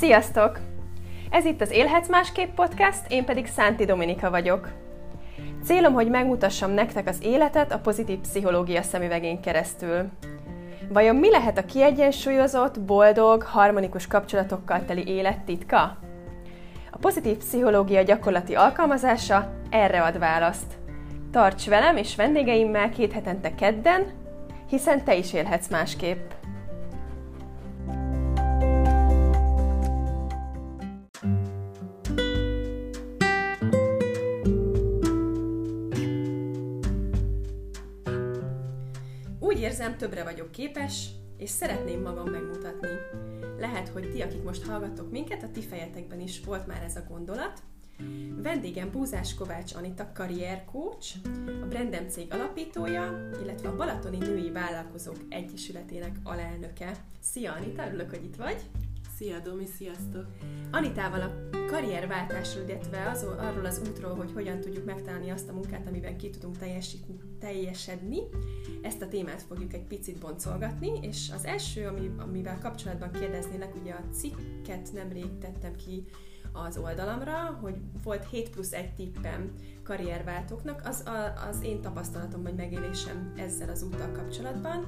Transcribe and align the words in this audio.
Sziasztok! 0.00 0.58
Ez 1.30 1.44
itt 1.44 1.60
az 1.60 1.70
Élhetsz 1.70 2.08
Másképp 2.08 2.54
podcast, 2.54 3.00
én 3.08 3.24
pedig 3.24 3.46
Szánti 3.46 3.84
Dominika 3.84 4.30
vagyok. 4.30 4.68
Célom, 5.64 5.92
hogy 5.92 6.08
megmutassam 6.08 6.70
nektek 6.70 7.08
az 7.08 7.18
életet 7.22 7.72
a 7.72 7.78
pozitív 7.78 8.18
pszichológia 8.18 8.82
szemüvegén 8.82 9.40
keresztül. 9.40 10.08
Vajon 10.88 11.16
mi 11.16 11.30
lehet 11.30 11.58
a 11.58 11.64
kiegyensúlyozott, 11.64 12.80
boldog, 12.80 13.42
harmonikus 13.42 14.06
kapcsolatokkal 14.06 14.84
teli 14.84 15.08
élet 15.08 15.44
titka? 15.44 15.98
A 16.90 16.98
pozitív 17.00 17.36
pszichológia 17.36 18.02
gyakorlati 18.02 18.54
alkalmazása 18.54 19.52
erre 19.70 20.02
ad 20.02 20.18
választ. 20.18 20.78
Tarts 21.32 21.68
velem 21.68 21.96
és 21.96 22.16
vendégeimmel 22.16 22.90
két 22.90 23.12
hetente 23.12 23.54
kedden, 23.54 24.06
hiszen 24.68 25.04
te 25.04 25.16
is 25.16 25.32
élhetsz 25.32 25.68
másképp. 25.68 26.30
Érzem, 39.70 39.96
többre 39.96 40.24
vagyok 40.24 40.50
képes, 40.50 41.08
és 41.36 41.50
szeretném 41.50 42.00
magam 42.00 42.28
megmutatni. 42.28 42.88
Lehet, 43.58 43.88
hogy 43.88 44.10
ti, 44.10 44.22
akik 44.22 44.42
most 44.42 44.64
hallgattok 44.64 45.10
minket, 45.10 45.42
a 45.42 45.50
ti 45.50 45.60
fejetekben 45.60 46.20
is 46.20 46.40
volt 46.44 46.66
már 46.66 46.82
ez 46.82 46.96
a 46.96 47.04
gondolat. 47.08 47.62
Vendégem 48.36 48.90
Búzás 48.90 49.34
Kovács 49.34 49.74
Anita 49.74 50.12
karriercoach, 50.14 51.16
a 51.62 51.66
Brandem 51.66 52.08
cég 52.08 52.32
alapítója, 52.32 53.28
illetve 53.42 53.68
a 53.68 53.76
Balatoni 53.76 54.18
Női 54.18 54.50
Vállalkozók 54.50 55.18
Egyesületének 55.28 56.16
alelnöke. 56.22 56.92
Szia 57.20 57.52
Anita, 57.52 57.86
örülök, 57.86 58.10
hogy 58.10 58.24
itt 58.24 58.36
vagy! 58.36 58.62
Szia 59.20 59.38
Domi, 59.38 59.66
sziasztok! 59.66 60.26
Anitával 60.70 61.20
a 61.20 61.48
karrierváltásról, 61.66 62.68
illetve 62.68 63.10
az, 63.10 63.22
arról 63.22 63.64
az 63.64 63.82
útról, 63.88 64.14
hogy 64.14 64.32
hogyan 64.32 64.60
tudjuk 64.60 64.84
megtalálni 64.84 65.30
azt 65.30 65.48
a 65.48 65.52
munkát, 65.52 65.86
amiben 65.86 66.16
ki 66.16 66.30
tudunk 66.30 66.56
teljesedni, 67.38 68.18
ezt 68.82 69.02
a 69.02 69.08
témát 69.08 69.42
fogjuk 69.42 69.72
egy 69.72 69.86
picit 69.86 70.18
boncolgatni, 70.18 70.98
és 71.02 71.30
az 71.34 71.44
első, 71.44 71.86
ami, 71.86 72.10
amivel 72.18 72.58
kapcsolatban 72.58 73.12
kérdeznélek, 73.12 73.74
ugye 73.80 73.92
a 73.92 74.08
cikket 74.12 74.92
nemrég 74.92 75.38
tettem 75.38 75.76
ki 75.76 76.04
az 76.52 76.76
oldalamra, 76.76 77.58
hogy 77.60 77.74
volt 78.02 78.28
7 78.30 78.50
plusz 78.50 78.72
1 78.72 78.94
tippem 78.94 79.52
karrierváltóknak, 79.82 80.80
az 80.84 81.06
a, 81.06 81.46
az 81.48 81.62
én 81.62 81.80
tapasztalatom 81.80 82.42
vagy 82.42 82.54
megélésem 82.54 83.32
ezzel 83.36 83.68
az 83.68 83.82
úttal 83.82 84.12
kapcsolatban, 84.12 84.84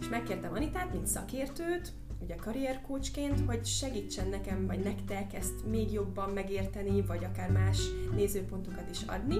és 0.00 0.08
megkértem 0.08 0.54
Anitát, 0.54 0.92
mint 0.92 1.06
szakértőt, 1.06 1.92
ugye 2.24 2.34
karrierkócsként, 2.34 3.40
hogy 3.46 3.64
segítsen 3.64 4.28
nekem, 4.28 4.66
vagy 4.66 4.78
nektek 4.78 5.34
ezt 5.34 5.66
még 5.70 5.92
jobban 5.92 6.30
megérteni, 6.30 7.02
vagy 7.02 7.24
akár 7.24 7.50
más 7.50 7.78
nézőpontokat 8.14 8.90
is 8.90 9.02
adni. 9.02 9.36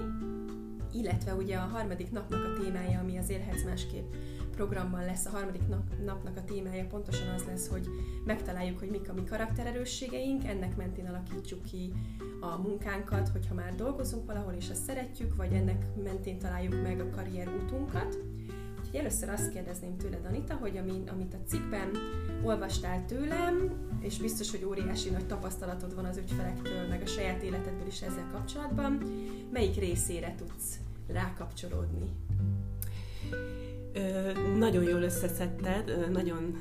Illetve 0.93 1.33
ugye 1.33 1.57
a 1.57 1.69
harmadik 1.73 2.11
napnak 2.11 2.43
a 2.45 2.61
témája, 2.61 2.99
ami 2.99 3.17
az 3.17 3.29
Élhetsz 3.29 3.63
másképp 3.63 4.13
programban 4.51 5.05
lesz, 5.05 5.25
a 5.25 5.29
harmadik 5.29 5.67
nap, 5.67 5.83
napnak 6.05 6.37
a 6.37 6.43
témája 6.43 6.85
pontosan 6.85 7.27
az 7.27 7.43
lesz, 7.45 7.67
hogy 7.67 7.87
megtaláljuk, 8.25 8.79
hogy 8.79 8.89
mik 8.89 9.09
a 9.09 9.13
mi 9.13 9.23
karaktererősségeink, 9.23 10.45
ennek 10.45 10.75
mentén 10.75 11.07
alakítsuk 11.07 11.63
ki 11.63 11.93
a 12.41 12.61
munkánkat, 12.61 13.27
hogyha 13.27 13.53
már 13.53 13.75
dolgozunk 13.75 14.25
valahol 14.25 14.53
és 14.53 14.69
azt 14.69 14.83
szeretjük, 14.83 15.35
vagy 15.35 15.53
ennek 15.53 15.85
mentén 16.03 16.39
találjuk 16.39 16.81
meg 16.81 16.99
a 16.99 17.09
karrier 17.09 17.47
útunkat. 17.63 18.17
Úgyhogy 18.95 19.09
először 19.09 19.29
azt 19.29 19.51
kérdezném 19.51 19.97
tőled, 19.97 20.25
Anita, 20.25 20.53
hogy 20.53 20.77
ami, 20.77 21.03
amit 21.07 21.33
a 21.33 21.47
cikkben 21.47 21.91
olvastál 22.43 23.05
tőlem, 23.05 23.71
és 23.99 24.17
biztos, 24.17 24.51
hogy 24.51 24.65
óriási 24.65 25.09
nagy 25.09 25.27
tapasztalatod 25.27 25.95
van 25.95 26.05
az 26.05 26.17
ügyfelektől, 26.17 26.87
meg 26.87 27.01
a 27.01 27.05
saját 27.05 27.43
életedből 27.43 27.87
is 27.87 28.01
ezzel 28.01 28.29
kapcsolatban, 28.31 28.91
melyik 29.51 29.75
részére 29.75 30.35
tudsz 30.35 30.79
rákapcsolódni? 31.07 32.24
Nagyon 34.57 34.83
jól 34.83 35.01
összeszedted, 35.01 36.11
nagyon 36.11 36.57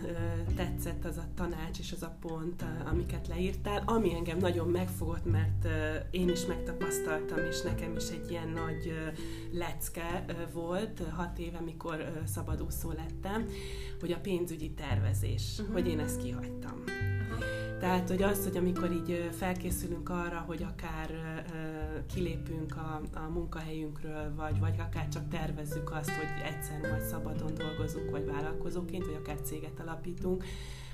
tetszett 0.57 1.05
az 1.05 1.17
a 1.17 1.25
tanács 1.35 1.79
és 1.79 1.93
az 1.93 2.03
a 2.03 2.17
pont, 2.21 2.65
amiket 2.91 3.29
leírtál, 3.29 3.83
ami 3.87 4.15
engem 4.15 4.39
nagyon 4.39 4.69
megfogott, 4.69 5.31
mert 5.31 5.67
én 6.11 6.29
is 6.29 6.47
megtapasztaltam, 6.47 7.39
és 7.51 7.63
nekem 7.63 7.97
is 7.97 8.09
egy 8.09 8.31
ilyen 8.31 8.49
nagy 8.49 8.93
lecke 9.53 10.25
volt 10.53 11.03
hat 11.11 11.39
éve, 11.39 11.61
mikor 11.61 12.23
szabadúszó 12.27 12.91
lettem, 12.91 13.49
hogy 14.01 14.13
a 14.13 14.19
pénzügyi 14.19 14.71
tervezés, 14.71 15.59
uh-huh. 15.59 15.75
hogy 15.75 15.89
én 15.89 15.99
ezt 15.99 16.23
kihagytam. 16.23 16.83
Tehát, 17.85 18.09
hogy 18.09 18.23
az, 18.23 18.45
hogy 18.45 18.57
amikor 18.57 18.93
így 18.93 19.31
felkészülünk 19.33 20.09
arra, 20.09 20.45
hogy 20.47 20.63
akár 20.63 21.11
kilépünk 22.15 22.77
a, 22.77 23.01
a 23.15 23.29
munkahelyünkről, 23.33 24.35
vagy, 24.37 24.61
vagy 24.61 24.75
akár 24.79 25.09
csak 25.09 25.29
tervezzük 25.29 25.91
azt, 25.91 26.11
hogy 26.11 26.27
egyszer 26.45 26.91
majd 26.91 27.03
szabadon 27.03 27.55
dolgozunk, 27.55 28.11
vagy 28.11 28.25
vállalkozóként, 28.27 29.07
vagy 29.07 29.15
akár 29.15 29.41
céget 29.43 29.81
alapítunk, 29.81 30.45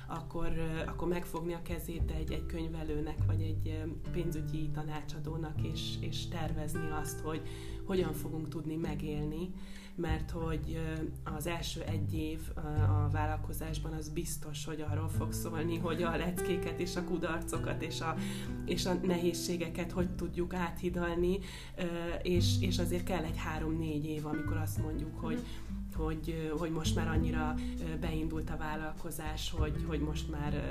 akkor, 0.07 0.51
akkor 0.87 1.07
megfogni 1.07 1.53
a 1.53 1.61
kezét 1.61 2.11
egy, 2.19 2.31
egy 2.31 2.45
könyvelőnek, 2.45 3.17
vagy 3.27 3.41
egy 3.41 3.83
pénzügyi 4.11 4.69
tanácsadónak, 4.73 5.61
és, 5.73 5.95
és 5.99 6.27
tervezni 6.27 6.89
azt, 7.01 7.19
hogy 7.19 7.41
hogyan 7.85 8.13
fogunk 8.13 8.49
tudni 8.49 8.75
megélni, 8.75 9.49
mert 9.95 10.31
hogy 10.31 10.79
az 11.23 11.47
első 11.47 11.81
egy 11.81 12.13
év 12.13 12.39
a 12.89 13.09
vállalkozásban 13.11 13.93
az 13.93 14.09
biztos, 14.09 14.65
hogy 14.65 14.85
arról 14.91 15.09
fog 15.09 15.33
szólni, 15.33 15.77
hogy 15.77 16.03
a 16.03 16.17
leckéket 16.17 16.79
és 16.79 16.95
a 16.95 17.03
kudarcokat 17.03 17.81
és 17.81 18.01
a, 18.01 18.15
és 18.65 18.85
a 18.85 18.93
nehézségeket 18.93 19.91
hogy 19.91 20.09
tudjuk 20.09 20.53
áthidalni, 20.53 21.39
és, 22.21 22.55
és 22.59 22.79
azért 22.79 23.03
kell 23.03 23.23
egy 23.23 23.37
három-négy 23.37 24.05
év, 24.05 24.25
amikor 24.25 24.57
azt 24.57 24.81
mondjuk, 24.81 25.19
hogy 25.19 25.43
hogy, 25.95 26.51
hogy 26.57 26.71
most 26.71 26.95
már 26.95 27.07
annyira 27.07 27.55
beindult 27.99 28.49
a 28.49 28.57
vállalkozás, 28.57 29.51
hogy, 29.57 29.85
hogy 29.87 29.99
most 29.99 30.31
már 30.31 30.63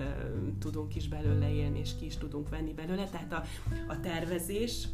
tudunk 0.59 0.97
is 0.97 1.09
belőle 1.09 1.53
élni, 1.53 1.79
és 1.79 1.91
ki 1.99 2.05
is 2.05 2.17
tudunk 2.17 2.49
venni 2.49 2.73
belőle. 2.73 3.05
Tehát 3.05 3.33
a, 3.33 3.45
a 3.89 4.01
tervezés, 4.01 4.89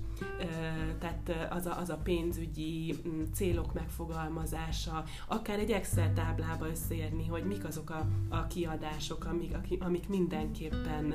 tehát 0.98 1.48
az 1.50 1.66
a, 1.66 1.78
az 1.78 1.88
a 1.88 1.96
pénzügyi 1.96 2.94
mm, 3.08 3.22
célok 3.34 3.72
megfogalmazása, 3.72 5.04
akár 5.26 5.58
egy 5.58 5.70
Excel 5.70 6.12
táblába 6.12 6.68
összeérni, 6.68 7.26
hogy 7.26 7.44
mik 7.44 7.64
azok 7.64 7.90
a, 7.90 8.06
a 8.28 8.46
kiadások, 8.46 9.24
amik, 9.24 9.56
amik 9.78 10.08
mindenképpen 10.08 11.14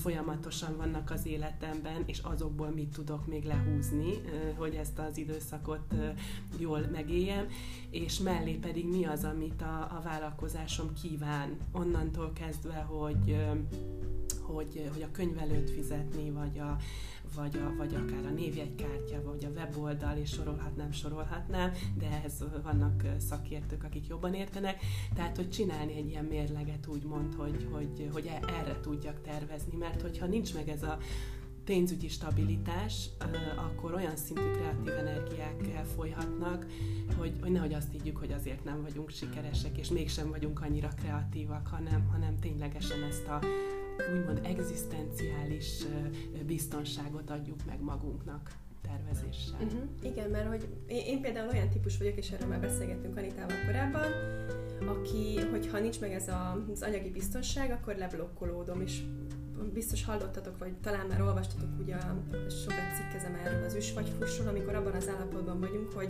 folyamatosan 0.00 0.76
vannak 0.76 1.10
az 1.10 1.26
életemben, 1.26 2.02
és 2.06 2.18
azokból 2.18 2.68
mit 2.68 2.88
tudok 2.88 3.26
még 3.26 3.44
lehúzni, 3.44 4.12
hogy 4.56 4.74
ezt 4.74 4.98
az 4.98 5.16
időszakot 5.18 5.94
jól 6.58 6.80
megéljem, 6.92 7.46
és 7.90 8.18
mellé 8.18 8.52
pedig 8.52 8.88
mi 8.88 9.04
az, 9.04 9.24
amit 9.24 9.62
a, 9.62 9.80
a 9.80 10.00
vállalkozásom 10.04 10.92
kíván, 11.02 11.56
onnantól 11.72 12.32
kezdve, 12.32 12.80
hogy 12.80 13.36
hogy, 14.46 14.90
hogy 14.92 15.02
a 15.02 15.10
könyvelőt 15.10 15.70
fizetni, 15.70 16.30
vagy 16.30 16.58
a, 16.58 16.76
vagy, 17.36 17.56
a, 17.56 17.74
vagy 17.76 17.94
akár 17.94 18.24
a 18.24 18.34
névjegykártya, 18.34 19.22
vagy 19.22 19.44
a 19.44 19.48
weboldal, 19.48 20.16
és 20.16 20.30
sorolhatnám, 20.30 20.92
sorolhatnám, 20.92 21.72
de 21.98 22.06
ehhez 22.06 22.44
vannak 22.62 23.02
szakértők, 23.18 23.84
akik 23.84 24.06
jobban 24.06 24.34
értenek. 24.34 24.80
Tehát, 25.14 25.36
hogy 25.36 25.50
csinálni 25.50 25.96
egy 25.96 26.08
ilyen 26.08 26.24
mérleget 26.24 26.86
úgymond, 26.86 27.34
hogy, 27.34 27.68
hogy, 27.72 28.08
hogy 28.12 28.26
e, 28.26 28.52
erre 28.60 28.80
tudjak 28.80 29.22
tervezni, 29.22 29.76
mert 29.76 30.02
hogyha 30.02 30.26
nincs 30.26 30.54
meg 30.54 30.68
ez 30.68 30.82
a 30.82 30.98
pénzügyi 31.64 32.08
stabilitás, 32.08 33.08
akkor 33.56 33.94
olyan 33.94 34.16
szintű 34.16 34.50
kreatív 34.50 34.88
energiák 34.88 35.68
elfolyhatnak, 35.76 36.66
hogy, 37.18 37.32
hogy 37.40 37.50
nehogy 37.50 37.72
azt 37.72 37.92
higgyük, 37.92 38.16
hogy 38.16 38.32
azért 38.32 38.64
nem 38.64 38.82
vagyunk 38.82 39.10
sikeresek, 39.10 39.78
és 39.78 39.88
mégsem 39.88 40.30
vagyunk 40.30 40.60
annyira 40.60 40.88
kreatívak, 40.88 41.66
hanem, 41.66 42.08
hanem 42.12 42.38
ténylegesen 42.38 43.02
ezt 43.02 43.26
a 43.26 43.40
úgymond 44.12 44.40
egzisztenciális 44.42 45.82
biztonságot 46.46 47.30
adjuk 47.30 47.64
meg 47.66 47.80
magunknak 47.80 48.50
tervezéssel. 48.82 49.60
Uh-huh. 49.60 49.80
Igen, 50.02 50.30
mert 50.30 50.48
hogy 50.48 50.68
én, 50.86 51.20
például 51.20 51.48
olyan 51.48 51.68
típus 51.68 51.98
vagyok, 51.98 52.16
és 52.16 52.30
erről 52.30 52.48
már 52.48 52.60
beszélgettünk 52.60 53.16
Anitával 53.16 53.56
korábban, 53.66 54.12
aki, 54.86 55.40
hogyha 55.50 55.78
nincs 55.78 56.00
meg 56.00 56.12
ez 56.12 56.28
a, 56.28 56.64
az 56.72 56.82
anyagi 56.82 57.10
biztonság, 57.10 57.70
akkor 57.70 57.96
leblokkolódom, 57.96 58.80
és 58.80 59.02
biztos 59.72 60.04
hallottatok, 60.04 60.58
vagy 60.58 60.72
talán 60.80 61.06
már 61.06 61.20
olvastatok, 61.22 61.68
ugye 61.80 61.96
sokat 62.48 62.94
cikkezem 62.96 63.34
erről 63.44 63.64
az 63.64 63.74
üs 63.74 63.92
vagy 63.92 64.12
fussról, 64.18 64.48
amikor 64.48 64.74
abban 64.74 64.94
az 64.94 65.08
állapotban 65.08 65.60
vagyunk, 65.60 65.92
hogy 65.92 66.08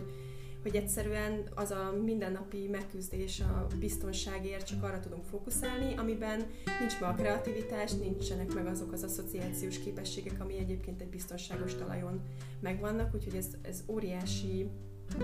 hogy 0.67 0.77
egyszerűen 0.77 1.43
az 1.55 1.71
a 1.71 1.95
mindennapi 2.05 2.69
megküzdés 2.69 3.41
a 3.41 3.67
biztonságért 3.79 4.67
csak 4.67 4.83
arra 4.83 5.01
tudunk 5.01 5.25
fókuszálni, 5.25 5.95
amiben 5.97 6.43
nincs 6.81 7.01
meg 7.01 7.11
a 7.11 7.15
kreativitás, 7.15 7.93
nincsenek 7.93 8.55
meg 8.55 8.67
azok 8.67 8.93
az 8.93 9.03
asszociációs 9.03 9.79
képességek, 9.79 10.41
ami 10.41 10.59
egyébként 10.59 11.01
egy 11.01 11.09
biztonságos 11.09 11.75
talajon 11.75 12.21
megvannak, 12.61 13.15
úgyhogy 13.15 13.35
ez, 13.35 13.47
ez 13.63 13.83
óriási 13.89 14.71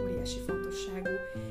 óriási 0.01 0.39
fontosságú. 0.47 1.11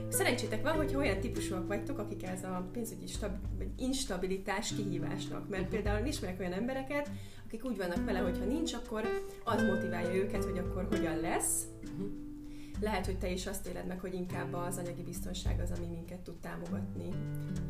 Szerencsétek 0.09 0.63
van, 0.63 0.75
hogyha 0.75 0.99
olyan 0.99 1.19
típusúak 1.19 1.67
vagytok, 1.67 1.97
akik 1.99 2.23
ez 2.23 2.43
a 2.43 2.69
pénzügyi 2.71 3.07
stab- 3.07 3.57
vagy 3.57 3.69
instabilitás 3.77 4.73
kihívásnak, 4.75 5.49
mert 5.49 5.63
Mhm. 5.63 5.71
például 5.71 6.05
ismerek 6.07 6.39
olyan 6.39 6.53
embereket, 6.53 7.09
akik 7.45 7.65
úgy 7.65 7.77
vannak 7.77 8.05
vele, 8.05 8.19
hogy 8.19 8.38
ha 8.38 8.45
nincs, 8.45 8.73
akkor 8.73 9.03
az 9.43 9.63
motiválja 9.63 10.13
őket, 10.13 10.43
hogy 10.43 10.57
akkor 10.57 10.88
hogyan 10.89 11.19
lesz. 11.19 11.63
Lehet, 12.81 13.06
hogy 13.06 13.18
te 13.18 13.30
is 13.30 13.48
azt 13.48 13.68
éled 13.68 13.88
meg, 13.88 14.00
hogy 14.00 14.13
inkább 14.13 14.54
az 14.54 14.78
anyagi 14.78 15.04
biztonság 15.04 15.60
az, 15.60 15.72
ami 15.78 15.86
minket 15.86 16.19
tud 16.19 16.38
támogatni. 16.39 17.10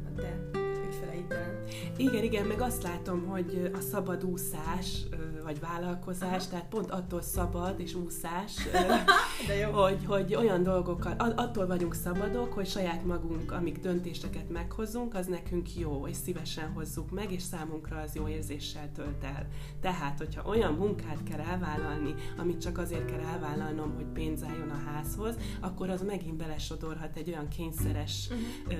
A 0.05 0.21
te 0.21 0.60
ügyfeleiddel. 0.91 1.63
Igen, 1.97 2.23
igen, 2.23 2.45
meg 2.45 2.61
azt 2.61 2.83
látom, 2.83 3.25
hogy 3.25 3.71
a 3.73 3.79
szabad 3.79 4.23
úszás, 4.23 5.05
vagy 5.43 5.59
vállalkozás, 5.59 6.29
Aha. 6.41 6.49
tehát 6.49 6.65
pont 6.69 6.91
attól 6.91 7.21
szabad 7.21 7.79
és 7.79 7.93
úszás, 7.93 8.55
De 9.47 9.55
jó. 9.55 9.71
hogy, 9.71 10.05
hogy 10.05 10.35
olyan 10.35 10.63
dolgokkal, 10.63 11.13
attól 11.35 11.67
vagyunk 11.67 11.93
szabadok, 11.93 12.53
hogy 12.53 12.67
saját 12.67 13.05
magunk, 13.05 13.51
amik 13.51 13.79
döntéseket 13.79 14.49
meghozunk, 14.49 15.15
az 15.15 15.25
nekünk 15.27 15.75
jó, 15.75 16.07
és 16.07 16.15
szívesen 16.15 16.71
hozzuk 16.73 17.11
meg, 17.11 17.31
és 17.31 17.41
számunkra 17.41 17.97
az 17.97 18.15
jó 18.15 18.27
érzéssel 18.27 18.91
tölt 18.95 19.23
el. 19.23 19.47
Tehát, 19.81 20.17
hogyha 20.17 20.49
olyan 20.49 20.73
munkát 20.73 21.23
kell 21.23 21.39
elvállalni, 21.39 22.13
amit 22.37 22.61
csak 22.61 22.77
azért 22.77 23.05
kell 23.05 23.19
elvállalnom, 23.33 23.93
hogy 23.95 24.05
pénz 24.05 24.43
álljon 24.43 24.69
a 24.69 24.89
házhoz, 24.91 25.35
akkor 25.59 25.89
az 25.89 26.01
megint 26.01 26.35
belesodorhat 26.35 27.17
egy 27.17 27.29
olyan 27.29 27.47
kényszeres, 27.47 28.27
Mhm. 28.29 28.39
ö, 28.71 28.75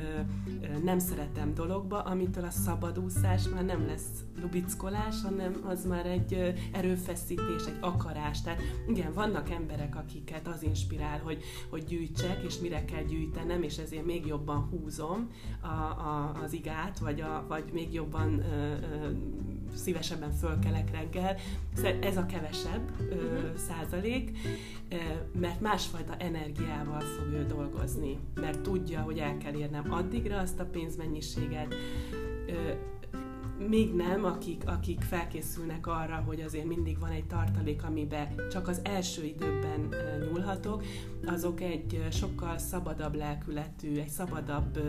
ö, 0.66 0.78
nem 0.84 1.00
szeretem 1.00 1.54
dologba, 1.54 2.01
amitől 2.06 2.44
a 2.44 2.50
szabadúszás 2.50 3.48
már 3.48 3.66
nem 3.66 3.86
lesz 3.86 4.24
lubickolás, 4.42 5.22
hanem 5.24 5.54
az 5.66 5.86
már 5.86 6.06
egy 6.06 6.54
erőfeszítés, 6.72 7.66
egy 7.68 7.78
akarás. 7.80 8.42
Tehát 8.42 8.62
igen, 8.88 9.14
vannak 9.14 9.50
emberek, 9.50 9.96
akiket 9.96 10.48
az 10.48 10.64
inspirál, 10.64 11.20
hogy, 11.20 11.44
hogy 11.70 11.84
gyűjtsek, 11.84 12.44
és 12.44 12.60
mire 12.60 12.86
kell 12.86 13.04
gyűjtenem, 13.04 13.64
és 13.64 13.78
ezért 13.78 14.06
még 14.06 14.26
jobban 14.26 14.70
húzom 14.70 15.30
a, 15.62 15.68
a, 15.68 16.40
az 16.44 16.54
igát, 16.54 17.00
vagy, 17.00 17.22
a, 17.22 17.46
vagy 17.48 17.64
még 17.74 17.94
jobban 17.94 18.40
ö, 18.40 18.74
ö, 18.74 19.10
szívesebben 19.74 20.32
fölkelek 20.32 20.92
reggel. 20.92 21.36
Ez 22.02 22.18
a 22.18 22.26
kevesebb 22.26 22.92
ö, 23.10 23.16
Mhm. 23.16 23.56
százalék, 23.56 24.38
ö, 24.90 24.96
mert 25.40 25.62
másfajta 25.62 26.16
energiával 26.18 27.00
fog 27.00 27.34
ő 27.34 27.46
dolgozni, 27.46 28.18
mert 28.36 28.60
tudja, 28.62 29.00
hogy 29.02 29.18
el 29.20 29.38
kell 29.38 29.54
érnem 29.54 29.92
addigra 29.94 30.38
azt 30.38 30.60
a 30.60 30.66
pénzmennyiséget, 30.66 31.76
ö, 32.48 32.72
még 33.70 33.94
nem, 33.94 34.26
akik, 34.26 34.64
akik 34.66 35.02
felkészülnek 35.02 35.88
arra, 35.88 36.16
hogy 36.16 36.42
azért 36.42 36.66
mindig 36.66 37.00
van 37.00 37.12
egy 37.12 37.28
tartalék, 37.28 37.84
amiben 37.84 38.36
csak 38.52 38.68
az 38.68 38.80
első 38.84 39.24
időben 39.24 39.90
nyúlhatok, 40.20 40.84
azok 41.26 41.62
egy 41.62 42.08
sokkal 42.12 42.58
szabadabb 42.58 43.16
lelkületű, 43.16 44.00
egy 44.00 44.10
szabadabb 44.10 44.80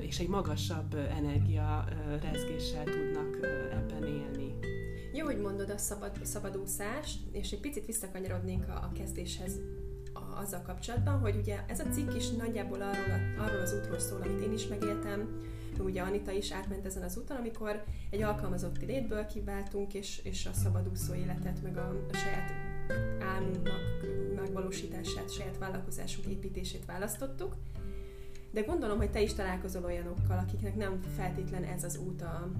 és 0.00 0.18
egy 0.18 0.28
magasabb 0.28 0.94
energia 0.94 1.84
rezgéssel 2.22 2.84
tudnak 2.84 3.38
ebben 3.72 4.04
élni. 4.04 4.54
Jó, 5.12 5.24
hogy 5.24 5.40
mondod 5.40 5.70
a 5.70 5.78
szabad, 5.78 6.10
szabadúszást, 6.22 7.18
és 7.32 7.50
egy 7.50 7.60
picit 7.60 7.86
visszakanyarodnénk 7.86 8.68
a, 8.68 8.72
a 8.72 8.92
kezdéshez 8.92 9.58
a, 10.12 10.40
azzal 10.40 10.62
kapcsolatban, 10.62 11.18
hogy 11.18 11.36
ugye 11.36 11.64
ez 11.68 11.80
a 11.80 11.88
cikk 11.90 12.14
is 12.16 12.30
nagyjából 12.30 12.82
arról, 12.82 13.44
arról 13.46 13.60
az 13.60 13.74
útról 13.74 13.98
szól, 13.98 14.20
amit 14.22 14.40
én 14.40 14.52
is 14.52 14.66
megéltem, 14.66 15.40
meg 15.80 15.88
ugye 15.88 16.02
Anita 16.02 16.30
is 16.30 16.52
átment 16.52 16.86
ezen 16.86 17.02
az 17.02 17.16
úton, 17.16 17.36
amikor 17.36 17.84
egy 18.10 18.22
alkalmazotti 18.22 18.86
létből 18.86 19.26
kiváltunk, 19.26 19.94
és, 19.94 20.20
és 20.22 20.46
a 20.46 20.52
szabadúszó 20.52 21.14
életet, 21.14 21.62
meg 21.62 21.76
a, 21.76 22.06
a 22.12 22.16
saját 22.16 22.52
álmunknak 23.20 23.80
megvalósítását, 24.34 25.32
saját 25.32 25.58
vállalkozásunk 25.58 26.26
építését 26.26 26.84
választottuk. 26.84 27.56
De 28.50 28.60
gondolom, 28.60 28.98
hogy 28.98 29.10
te 29.10 29.22
is 29.22 29.34
találkozol 29.34 29.84
olyanokkal, 29.84 30.38
akiknek 30.38 30.76
nem 30.76 31.00
feltétlen 31.16 31.64
ez 31.64 31.84
az 31.84 31.96
út 31.96 32.22
a, 32.22 32.50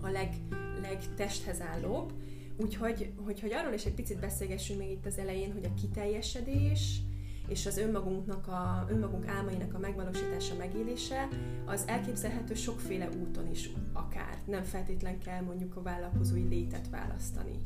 a 0.00 0.08
leg, 0.08 0.34
legtesthez 0.82 1.60
állóbb. 1.60 2.12
Úgyhogy 2.56 3.12
hogy, 3.24 3.40
hogy 3.40 3.52
arról 3.52 3.72
is 3.72 3.84
egy 3.84 3.94
picit 3.94 4.20
beszélgessünk 4.20 4.78
még 4.78 4.90
itt 4.90 5.06
az 5.06 5.18
elején, 5.18 5.52
hogy 5.52 5.64
a 5.64 5.74
kiteljesedés 5.80 7.00
és 7.48 7.66
az 7.66 7.78
önmagunknak 7.78 8.46
a, 8.46 8.86
önmagunk 8.90 9.26
álmainak 9.26 9.74
a 9.74 9.78
megvalósítása, 9.78 10.54
megélése, 10.54 11.28
az 11.66 11.84
elképzelhető 11.86 12.54
sokféle 12.54 13.08
úton 13.20 13.50
is 13.50 13.70
akár. 13.92 14.38
Nem 14.44 14.62
feltétlen 14.62 15.18
kell 15.18 15.40
mondjuk 15.40 15.76
a 15.76 15.82
vállalkozói 15.82 16.48
létet 16.48 16.88
választani. 16.90 17.58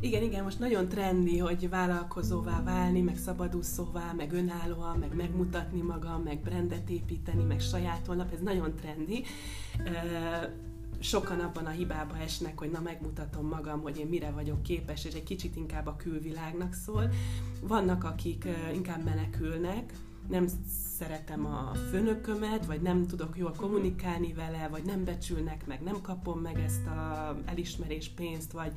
Igen, 0.00 0.22
igen, 0.22 0.42
most 0.42 0.58
nagyon 0.58 0.88
trendi, 0.88 1.38
hogy 1.38 1.68
vállalkozóvá 1.68 2.62
válni, 2.62 3.00
meg 3.00 3.16
szabadúszóvá, 3.16 4.12
meg 4.16 4.32
önállóan, 4.32 4.98
meg 4.98 5.14
megmutatni 5.14 5.80
magam, 5.80 6.22
meg 6.22 6.40
brandet 6.40 6.90
építeni, 6.90 7.42
meg 7.42 7.60
saját 7.60 8.06
honlap, 8.06 8.32
ez 8.32 8.40
nagyon 8.40 8.74
trendi. 8.74 9.24
Sokan 11.00 11.40
abban 11.40 11.66
a 11.66 11.70
hibába 11.70 12.16
esnek, 12.16 12.58
hogy 12.58 12.70
na 12.70 12.80
megmutatom 12.80 13.46
magam, 13.46 13.80
hogy 13.80 13.98
én 13.98 14.06
mire 14.06 14.30
vagyok 14.30 14.62
képes, 14.62 15.04
és 15.04 15.14
egy 15.14 15.22
kicsit 15.22 15.56
inkább 15.56 15.86
a 15.86 15.96
külvilágnak 15.96 16.74
szól. 16.74 17.10
Vannak, 17.60 18.04
akik 18.04 18.48
inkább 18.72 19.04
menekülnek, 19.04 19.92
nem 20.28 20.46
szeretem 20.98 21.46
a 21.46 21.72
főnökömet, 21.90 22.66
vagy 22.66 22.80
nem 22.80 23.06
tudok 23.06 23.38
jól 23.38 23.54
kommunikálni 23.56 24.32
vele, 24.32 24.68
vagy 24.70 24.82
nem 24.84 25.04
becsülnek 25.04 25.66
meg, 25.66 25.82
nem 25.82 26.00
kapom 26.02 26.40
meg 26.40 26.58
ezt 26.58 26.86
a 26.86 27.36
elismerés 27.44 28.08
pénzt, 28.08 28.52
vagy, 28.52 28.72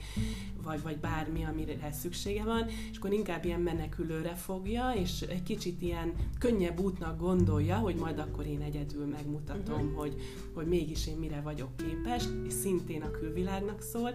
vagy, 0.63 0.81
vagy 0.81 0.98
bármi, 0.98 1.44
amire 1.44 1.92
szüksége 1.92 2.44
van, 2.44 2.68
és 2.92 2.98
akkor 2.98 3.13
inkább 3.13 3.45
ilyen 3.45 3.59
menekülőre 3.59 4.36
fogja, 4.36 4.92
és 4.92 5.21
egy 5.21 5.44
kicsit 5.44 5.81
ilyen 5.81 6.13
könnyebb 6.39 6.80
útnak 6.80 7.19
gondolja, 7.19 7.75
hogy 7.75 7.95
majd 7.95 8.19
akkor 8.19 8.45
én 8.45 8.62
egyedül 8.62 9.06
megmutatom, 9.06 9.81
uh-huh. 9.81 10.00
hogy, 10.00 10.15
hogy 10.53 10.68
mégis 10.68 11.07
én 11.07 11.18
mire 11.18 11.42
vagyok 11.42 11.75
képes, 11.75 12.24
és 12.48 12.53
szintén 12.53 13.01
a 13.01 13.12
külvilágnak 13.12 13.81
szól, 13.81 14.13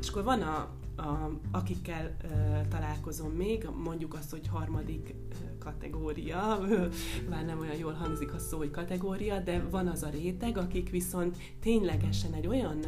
és 0.00 0.08
akkor 0.08 0.24
van 0.24 0.42
a, 0.42 0.70
a, 0.96 1.38
akikkel 1.50 2.16
uh, 2.24 2.68
találkozom 2.68 3.30
még, 3.30 3.68
mondjuk 3.84 4.14
azt, 4.14 4.30
hogy 4.30 4.46
harmadik 4.46 5.14
uh, 5.30 5.57
kategória, 5.72 6.58
már 7.30 7.44
nem 7.44 7.58
olyan 7.58 7.76
jól 7.76 7.92
hangzik 7.92 8.34
a 8.34 8.38
szó, 8.38 8.58
hogy 8.58 8.70
kategória, 8.70 9.38
de 9.40 9.62
van 9.70 9.86
az 9.86 10.02
a 10.02 10.08
réteg, 10.08 10.58
akik 10.58 10.90
viszont 10.90 11.36
ténylegesen 11.60 12.32
egy 12.32 12.46
olyan 12.46 12.78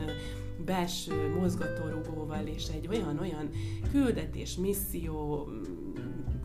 belső 0.65 1.35
mozgatórugóval 1.38 2.47
és 2.47 2.69
egy 2.69 2.87
olyan-olyan 2.88 3.49
küldetés, 3.91 4.56
misszió, 4.56 5.49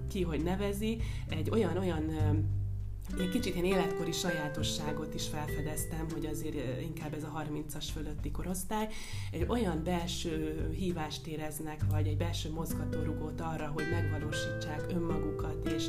ki 0.07 0.21
hogy 0.23 0.43
nevezi, 0.43 0.97
egy 1.29 1.49
olyan-olyan 1.49 2.11
egy 3.19 3.29
kicsit 3.29 3.53
ilyen 3.53 3.65
életkori 3.65 4.11
sajátosságot 4.11 5.13
is 5.13 5.27
felfedeztem, 5.27 6.07
hogy 6.13 6.25
azért 6.25 6.55
ö, 6.55 6.79
inkább 6.79 7.13
ez 7.13 7.23
a 7.23 7.45
30-as 7.45 7.85
fölötti 7.93 8.31
korosztály, 8.31 8.87
egy 9.31 9.45
olyan 9.47 9.83
belső 9.83 10.69
hívást 10.77 11.27
éreznek, 11.27 11.81
vagy 11.89 12.07
egy 12.07 12.17
belső 12.17 12.51
mozgatórugót 12.51 13.41
arra, 13.41 13.71
hogy 13.73 13.85
megvalósítsák 13.91 14.85
önmagukat, 14.89 15.69
és, 15.75 15.85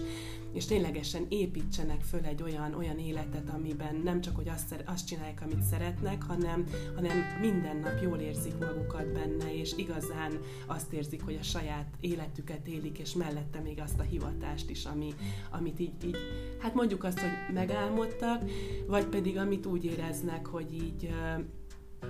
és 0.53 0.65
ténylegesen 0.65 1.27
építsenek 1.29 2.01
föl 2.01 2.25
egy 2.25 2.43
olyan, 2.43 2.75
olyan 2.75 2.99
életet, 2.99 3.51
amiben 3.55 4.01
nem 4.05 4.21
csak, 4.21 4.37
hogy 4.37 4.49
azt, 4.49 4.83
azt 4.85 5.07
csinálják, 5.07 5.43
amit 5.43 5.63
szeretnek, 5.63 6.23
hanem, 6.23 6.67
hanem 6.95 7.17
minden 7.41 7.77
nap 7.77 8.03
jól 8.03 8.19
érzik 8.19 8.59
magukat 8.59 9.13
benne, 9.13 9.55
és 9.55 9.73
igazán 9.77 10.39
azt 10.67 10.93
érzik, 10.93 11.23
hogy 11.23 11.39
a 11.41 11.43
saját 11.43 11.87
életüket 12.01 12.67
élik, 12.67 12.99
és 12.99 13.13
mellette 13.13 13.61
még 13.61 13.81
azt 13.81 13.99
a 13.99 14.03
hivatást 14.03 14.71
is, 14.71 14.85
ami, 14.85 15.15
amit 15.51 15.81
így, 15.81 15.93
így 16.05 16.17
hát 16.59 16.75
mondjuk 16.75 17.05
azt, 17.05 17.16
hogy 17.21 17.55
megálmodtak, 17.55 18.43
vagy 18.87 19.07
pedig 19.07 19.37
amit 19.37 19.67
úgy 19.67 19.85
éreznek, 19.85 20.47
hogy 20.47 20.75
így, 20.75 21.15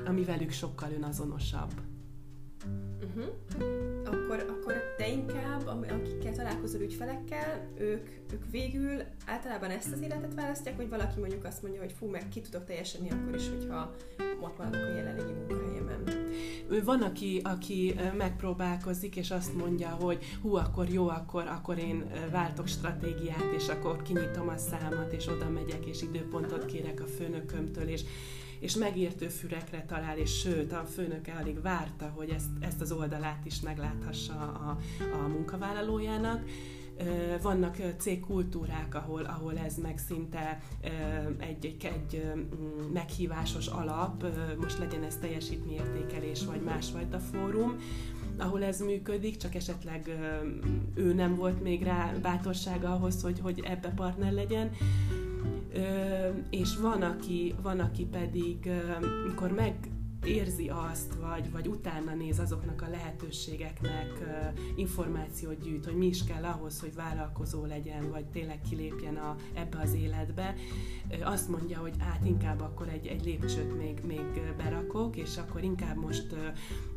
ami 0.07 0.25
velük 0.25 0.51
sokkal 0.51 0.91
önazonosabb. 0.93 1.73
Uh-huh. 3.01 3.76
Akkor, 4.37 4.57
akkor 4.59 4.95
te 4.97 5.09
inkább, 5.09 5.67
akikkel 5.67 6.33
találkozol 6.33 6.81
ügyfelekkel, 6.81 7.69
ők, 7.79 8.09
ők 8.33 8.51
végül 8.51 9.03
általában 9.27 9.71
ezt 9.71 9.93
az 9.93 10.01
életet 10.01 10.35
választják, 10.35 10.77
vagy 10.77 10.89
valaki 10.89 11.19
mondjuk 11.19 11.45
azt 11.45 11.63
mondja, 11.63 11.81
hogy 11.81 11.93
fú, 11.99 12.07
meg 12.07 12.29
ki 12.29 12.41
tudok 12.41 12.65
teljesedni 12.65 13.11
akkor 13.11 13.35
is, 13.35 13.49
hogyha 13.49 13.95
ott 14.41 14.59
maradok 14.59 14.81
a 14.81 14.97
jelenlegi 14.97 15.33
munkahelyemen. 15.33 16.05
Van, 16.85 17.03
aki, 17.03 17.41
aki 17.45 17.95
megpróbálkozik, 18.17 19.17
és 19.17 19.31
azt 19.31 19.55
mondja, 19.55 19.89
hogy 19.89 20.25
hú, 20.43 20.55
akkor 20.55 20.89
jó, 20.89 21.09
akkor, 21.09 21.47
akkor 21.47 21.79
én 21.79 22.11
váltok 22.31 22.67
stratégiát, 22.67 23.53
és 23.57 23.69
akkor 23.69 24.03
kinyitom 24.03 24.49
a 24.49 24.57
számat, 24.57 25.13
és 25.13 25.27
oda 25.29 25.49
megyek, 25.49 25.87
és 25.87 26.03
időpontot 26.03 26.65
kérek 26.65 27.01
a 27.01 27.07
főnökömtől, 27.07 27.89
és 27.89 28.03
és 28.59 28.77
megértő 28.77 29.29
fürekre 29.29 29.85
talál, 29.89 30.19
és 30.19 30.39
sőt, 30.39 30.73
a 30.73 30.85
főnöke 30.95 31.33
alig 31.41 31.63
várta, 31.63 32.13
hogy 32.15 32.29
ezt, 32.29 32.51
ezt 32.61 32.81
az 32.81 32.93
oldalát 32.93 33.45
is 33.45 33.61
megláthassa 33.61 34.35
a, 34.35 34.79
a 35.25 35.29
munkavállalójának. 35.29 36.45
Vannak 37.43 37.77
cégkultúrák, 37.99 38.95
ahol, 38.95 39.25
ahol 39.25 39.59
ez 39.59 39.77
meg 39.77 39.99
szinte 39.99 40.61
egy, 41.39 41.65
egy, 41.65 41.85
egy 41.85 42.33
meghívásos 42.93 43.67
alap, 43.67 44.27
most 44.61 44.79
legyen 44.79 45.03
ez 45.03 45.17
teljesítményértékelés, 45.17 46.45
vagy 46.45 46.61
másfajta 46.61 47.19
fórum, 47.19 47.77
ahol 48.39 48.65
ez 48.65 48.81
működik, 48.81 49.37
csak 49.37 49.55
esetleg 49.55 50.19
ő 50.95 51.15
nem 51.15 51.35
volt 51.35 51.63
még 51.63 51.83
rá 51.83 52.13
bátorsága 52.23 52.93
ahhoz, 52.93 53.23
hogy, 53.23 53.41
hogy 53.41 53.61
ebbe 53.65 53.89
partner 53.89 54.33
legyen. 54.33 54.71
És 56.51 56.77
van, 56.77 57.03
aki, 57.03 57.55
van, 57.63 57.81
aki 57.81 58.05
pedig, 58.05 58.71
mikor 59.27 59.51
meg 59.53 59.75
érzi 60.27 60.69
azt, 60.69 61.15
vagy, 61.15 61.51
vagy 61.51 61.67
utána 61.67 62.15
néz 62.15 62.39
azoknak 62.39 62.83
a 62.83 62.91
lehetőségeknek, 62.91 64.11
információt 64.75 65.61
gyűjt, 65.61 65.85
hogy 65.85 65.97
mi 65.97 66.07
is 66.07 66.25
kell 66.25 66.45
ahhoz, 66.45 66.81
hogy 66.81 66.95
vállalkozó 66.95 67.65
legyen, 67.65 68.11
vagy 68.11 68.25
tényleg 68.25 68.61
kilépjen 68.69 69.17
a, 69.17 69.37
ebbe 69.55 69.79
az 69.83 69.95
életbe, 69.95 70.55
azt 71.23 71.49
mondja, 71.49 71.79
hogy 71.79 71.95
át 71.99 72.25
inkább 72.25 72.61
akkor 72.61 72.89
egy, 72.89 73.07
egy 73.07 73.25
lépcsőt 73.25 73.77
még, 73.77 74.01
még 74.07 74.55
berakok, 74.57 75.17
és 75.17 75.37
akkor 75.37 75.63
inkább 75.63 75.97
most, 75.97 76.35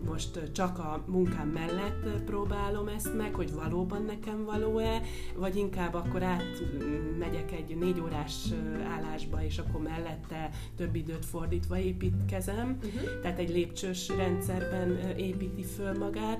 most 0.05 0.51
csak 0.51 0.79
a 0.79 1.03
munkám 1.07 1.47
mellett 1.47 2.23
próbálom 2.23 2.87
ezt 2.87 3.17
meg, 3.17 3.33
hogy 3.33 3.53
valóban 3.53 4.03
nekem 4.03 4.45
való-e, 4.45 5.01
vagy 5.35 5.55
inkább 5.55 5.93
akkor 5.93 6.23
átmegyek 6.23 7.51
egy 7.51 7.77
négy 7.77 7.99
órás 7.99 8.53
állásba, 8.87 9.43
és 9.43 9.57
akkor 9.57 9.81
mellette 9.81 10.49
több 10.75 10.95
időt 10.95 11.25
fordítva 11.25 11.77
építkezem. 11.77 12.79
Uh-huh 12.83 13.18
tehát 13.21 13.39
egy 13.39 13.49
lépcsős 13.49 14.09
rendszerben 14.09 15.15
építi 15.17 15.63
föl 15.63 15.97
magát, 15.97 16.39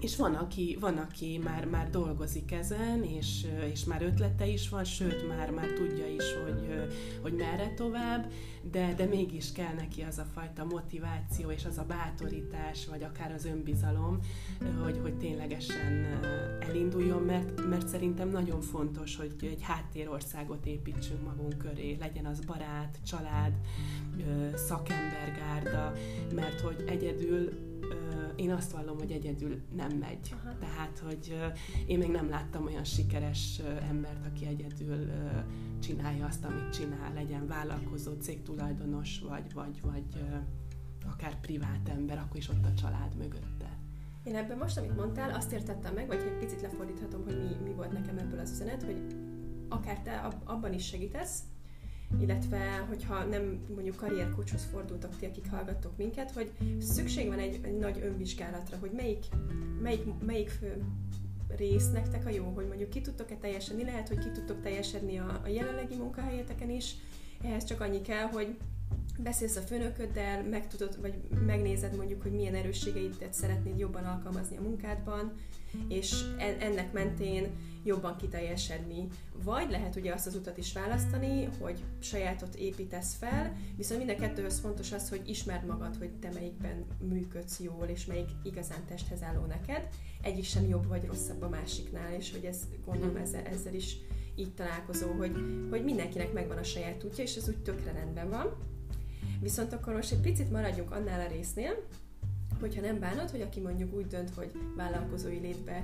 és 0.00 0.16
van, 0.16 0.34
aki, 0.34 0.76
van, 0.80 0.96
aki 0.96 1.40
már, 1.44 1.64
már 1.64 1.90
dolgozik 1.90 2.52
ezen, 2.52 3.02
és, 3.02 3.46
és 3.72 3.84
már 3.84 4.02
ötlete 4.02 4.46
is 4.46 4.68
van, 4.68 4.84
sőt, 4.84 5.28
már, 5.28 5.50
már 5.50 5.66
tudja 5.66 6.06
is, 6.06 6.24
hogy, 6.44 6.88
hogy 7.22 7.32
merre 7.32 7.74
tovább, 7.74 8.32
de, 8.70 8.94
de 8.96 9.04
mégis 9.04 9.52
kell 9.52 9.74
neki 9.74 10.02
az 10.02 10.18
a 10.18 10.26
fajta 10.34 10.64
motiváció, 10.64 11.50
és 11.50 11.64
az 11.64 11.78
a 11.78 11.84
bátorítás, 11.84 12.86
vagy 12.86 13.02
akár 13.02 13.32
az 13.32 13.44
önbizalom, 13.44 14.18
hogy, 14.84 14.98
hogy 15.02 15.14
ténylegesen 15.14 16.06
elinduljon, 16.60 17.22
mert, 17.22 17.68
mert 17.68 17.88
szerintem 17.88 18.28
nagyon 18.28 18.60
fontos, 18.60 19.16
hogy 19.16 19.34
egy 19.40 19.62
háttérországot 19.62 20.66
építsünk 20.66 21.24
magunk 21.24 21.58
köré, 21.58 21.96
legyen 22.00 22.26
az 22.26 22.40
barát, 22.40 22.98
család, 23.06 23.52
szakembergárda, 24.54 25.92
mert 26.34 26.60
hogy 26.60 26.84
egyedül 26.86 27.50
én 28.36 28.50
azt 28.50 28.72
vallom, 28.72 28.98
hogy 28.98 29.10
egyedül 29.10 29.62
nem 29.76 29.96
megy. 29.98 30.34
Aha. 30.42 30.56
Tehát, 30.58 30.98
hogy 30.98 31.36
én 31.86 31.98
még 31.98 32.10
nem 32.10 32.28
láttam 32.28 32.64
olyan 32.64 32.84
sikeres 32.84 33.60
embert, 33.88 34.26
aki 34.26 34.46
egyedül 34.46 35.10
csinálja 35.80 36.26
azt, 36.26 36.44
amit 36.44 36.72
csinál, 36.72 37.12
legyen 37.14 37.46
vállalkozó, 37.46 38.12
cégtulajdonos, 38.12 39.20
vagy, 39.28 39.52
vagy, 39.52 39.80
vagy 39.82 40.24
akár 41.12 41.40
privát 41.40 41.88
ember, 41.88 42.18
akkor 42.18 42.36
is 42.36 42.48
ott 42.48 42.64
a 42.64 42.74
család 42.74 43.16
mögötte. 43.16 43.78
Én 44.24 44.34
ebben 44.34 44.58
most, 44.58 44.78
amit 44.78 44.96
mondtál, 44.96 45.34
azt 45.34 45.52
értettem 45.52 45.94
meg, 45.94 46.06
vagy 46.06 46.18
egy 46.18 46.38
picit 46.38 46.60
lefordíthatom, 46.60 47.24
hogy 47.24 47.38
mi, 47.38 47.68
mi 47.68 47.74
volt 47.74 47.92
nekem 47.92 48.18
ebből 48.18 48.38
az 48.38 48.50
üzenet, 48.50 48.82
hogy 48.82 49.02
akár 49.68 50.02
te 50.02 50.28
abban 50.44 50.72
is 50.72 50.86
segítesz, 50.86 51.42
illetve 52.20 52.84
hogyha 52.88 53.24
nem 53.24 53.60
mondjuk 53.74 53.96
karrierkócshoz 53.96 54.68
fordultok 54.72 55.16
ti, 55.18 55.26
akik 55.26 55.50
hallgattok 55.50 55.96
minket, 55.96 56.30
hogy 56.30 56.52
szükség 56.80 57.28
van 57.28 57.38
egy, 57.38 57.60
egy 57.62 57.78
nagy 57.78 58.00
önvizsgálatra, 58.02 58.76
hogy 58.80 58.90
melyik, 58.90 59.24
melyik, 59.82 60.04
melyik 60.26 60.48
fő 60.48 60.84
rész 61.56 61.90
nektek 61.90 62.26
a 62.26 62.30
jó, 62.30 62.52
hogy 62.54 62.66
mondjuk 62.66 62.90
ki 62.90 63.00
tudtok-e 63.00 63.36
teljesedni, 63.36 63.84
lehet, 63.84 64.08
hogy 64.08 64.18
ki 64.18 64.30
tudtok 64.30 64.60
teljesedni 64.60 65.18
a, 65.18 65.40
a 65.44 65.48
jelenlegi 65.48 65.96
munkahelyeteken 65.96 66.70
is, 66.70 66.94
ehhez 67.42 67.64
csak 67.64 67.80
annyi 67.80 68.00
kell, 68.00 68.26
hogy 68.26 68.56
beszélsz 69.18 69.56
a 69.56 69.60
főnököddel, 69.60 70.42
meg 70.42 70.68
tudod, 70.68 71.00
vagy 71.00 71.14
megnézed 71.46 71.96
mondjuk, 71.96 72.22
hogy 72.22 72.32
milyen 72.32 72.54
erősségeidet 72.54 73.34
szeretnéd 73.34 73.78
jobban 73.78 74.04
alkalmazni 74.04 74.56
a 74.56 74.62
munkádban, 74.62 75.32
és 75.88 76.24
ennek 76.38 76.92
mentén 76.92 77.46
jobban 77.84 78.16
kiteljesedni. 78.16 79.06
Vagy 79.44 79.70
lehet 79.70 79.96
ugye 79.96 80.12
azt 80.12 80.26
az 80.26 80.34
utat 80.34 80.58
is 80.58 80.72
választani, 80.72 81.48
hogy 81.60 81.78
sajátot 81.98 82.54
építesz 82.54 83.14
fel, 83.14 83.56
viszont 83.76 83.98
minden 83.98 84.18
kettőhöz 84.18 84.58
fontos 84.58 84.92
az, 84.92 85.08
hogy 85.08 85.28
ismerd 85.28 85.66
magad, 85.66 85.96
hogy 85.96 86.10
te 86.10 86.30
melyikben 86.34 86.84
működsz 86.98 87.60
jól, 87.60 87.86
és 87.86 88.06
melyik 88.06 88.28
igazán 88.42 88.84
testhez 88.86 89.22
álló 89.22 89.44
neked. 89.44 89.88
Egyik 90.22 90.44
sem 90.44 90.68
jobb 90.68 90.86
vagy 90.86 91.06
rosszabb 91.06 91.42
a 91.42 91.48
másiknál, 91.48 92.12
és 92.12 92.32
hogy 92.32 92.44
ez 92.44 92.58
gondolom 92.84 93.16
ezzel, 93.16 93.44
ezzel 93.44 93.74
is 93.74 93.96
így 94.36 94.54
találkozó, 94.54 95.12
hogy, 95.12 95.32
hogy 95.70 95.84
mindenkinek 95.84 96.32
megvan 96.32 96.58
a 96.58 96.62
saját 96.62 97.04
útja, 97.04 97.24
és 97.24 97.36
ez 97.36 97.48
úgy 97.48 97.62
tökre 97.62 97.92
rendben 97.92 98.30
van. 98.30 98.74
Viszont 99.40 99.72
akkor 99.72 99.94
most 99.94 100.12
egy 100.12 100.20
picit 100.20 100.50
maradjunk 100.50 100.90
annál 100.90 101.26
a 101.26 101.32
résznél, 101.32 101.86
hogyha 102.60 102.80
nem 102.80 102.98
bánod, 102.98 103.30
hogy 103.30 103.40
aki 103.40 103.60
mondjuk 103.60 103.94
úgy 103.94 104.06
dönt, 104.06 104.30
hogy 104.34 104.50
vállalkozói 104.76 105.38
létbe 105.38 105.80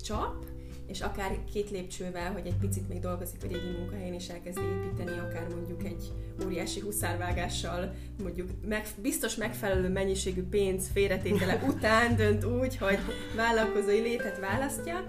csap, 0.00 0.44
és 0.86 1.00
akár 1.00 1.44
két 1.52 1.70
lépcsővel, 1.70 2.32
hogy 2.32 2.46
egy 2.46 2.56
picit 2.56 2.88
még 2.88 3.00
dolgozik 3.00 3.44
a 3.44 3.46
régi 3.46 3.78
munkahelyen, 3.78 4.14
és 4.14 4.28
elkezdi 4.28 4.60
építeni, 4.60 5.18
akár 5.18 5.48
mondjuk 5.48 5.84
egy 5.84 6.12
óriási 6.44 6.80
huszárvágással, 6.80 7.94
mondjuk 8.22 8.50
meg, 8.64 8.86
biztos 9.02 9.34
megfelelő 9.36 9.88
mennyiségű 9.88 10.42
pénz 10.42 10.88
félretétele 10.92 11.62
után 11.68 12.16
dönt 12.16 12.44
úgy, 12.44 12.76
hogy 12.76 12.98
vállalkozói 13.36 14.00
létet 14.00 14.38
választja. 14.38 15.06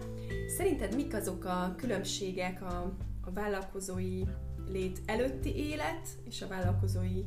Szerinted 0.57 0.95
mik 0.95 1.13
azok 1.13 1.45
a 1.45 1.73
különbségek 1.77 2.61
a, 2.61 2.93
a 3.21 3.31
vállalkozói 3.33 4.23
lét 4.71 5.01
előtti 5.05 5.55
élet 5.55 6.07
és 6.29 6.41
a 6.41 6.47
vállalkozói 6.47 7.23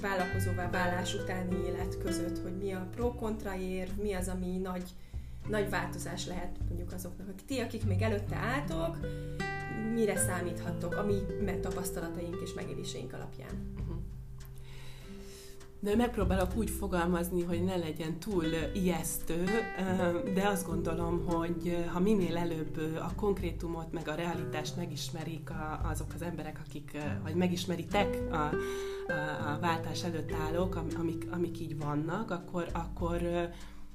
vállalkozóvá 0.00 0.70
válás 0.70 1.14
utáni 1.14 1.56
élet 1.66 1.98
között, 1.98 2.42
hogy 2.42 2.56
mi 2.56 2.72
a 2.72 2.88
pro-kontra 2.90 3.56
ér, 3.56 3.88
mi 4.02 4.12
az, 4.12 4.28
ami 4.28 4.56
nagy, 4.56 4.84
nagy 5.48 5.70
változás 5.70 6.26
lehet 6.26 6.56
mondjuk 6.68 6.92
azoknak, 6.92 7.28
akik 7.28 7.46
ti, 7.46 7.58
akik 7.58 7.84
még 7.84 8.02
előtte 8.02 8.36
álltok, 8.36 8.98
mire 9.94 10.16
számíthattok 10.16 10.96
a 10.96 11.04
mi 11.04 11.14
tapasztalataink 11.60 12.36
és 12.42 12.54
megéléseink 12.54 13.12
alapján. 13.12 13.74
De 15.80 15.96
megpróbálok 15.96 16.56
úgy 16.56 16.70
fogalmazni, 16.70 17.42
hogy 17.42 17.64
ne 17.64 17.76
legyen 17.76 18.18
túl 18.18 18.44
ijesztő, 18.74 19.44
de 20.34 20.48
azt 20.48 20.66
gondolom, 20.66 21.26
hogy 21.26 21.84
ha 21.92 22.00
minél 22.00 22.36
előbb 22.36 22.80
a 22.98 23.14
konkrétumot, 23.14 23.92
meg 23.92 24.08
a 24.08 24.14
realitást 24.14 24.76
megismerik 24.76 25.50
azok 25.82 26.12
az 26.14 26.22
emberek, 26.22 26.60
akik, 26.66 26.96
vagy 27.22 27.34
megismeritek 27.34 28.18
a, 28.30 28.34
a, 28.34 28.52
a 29.52 29.58
váltás 29.60 30.04
előtt 30.04 30.32
állók, 30.32 30.74
amik, 30.98 31.26
amik 31.30 31.60
így 31.60 31.78
vannak, 31.78 32.30
akkor, 32.30 32.68
akkor 32.72 33.50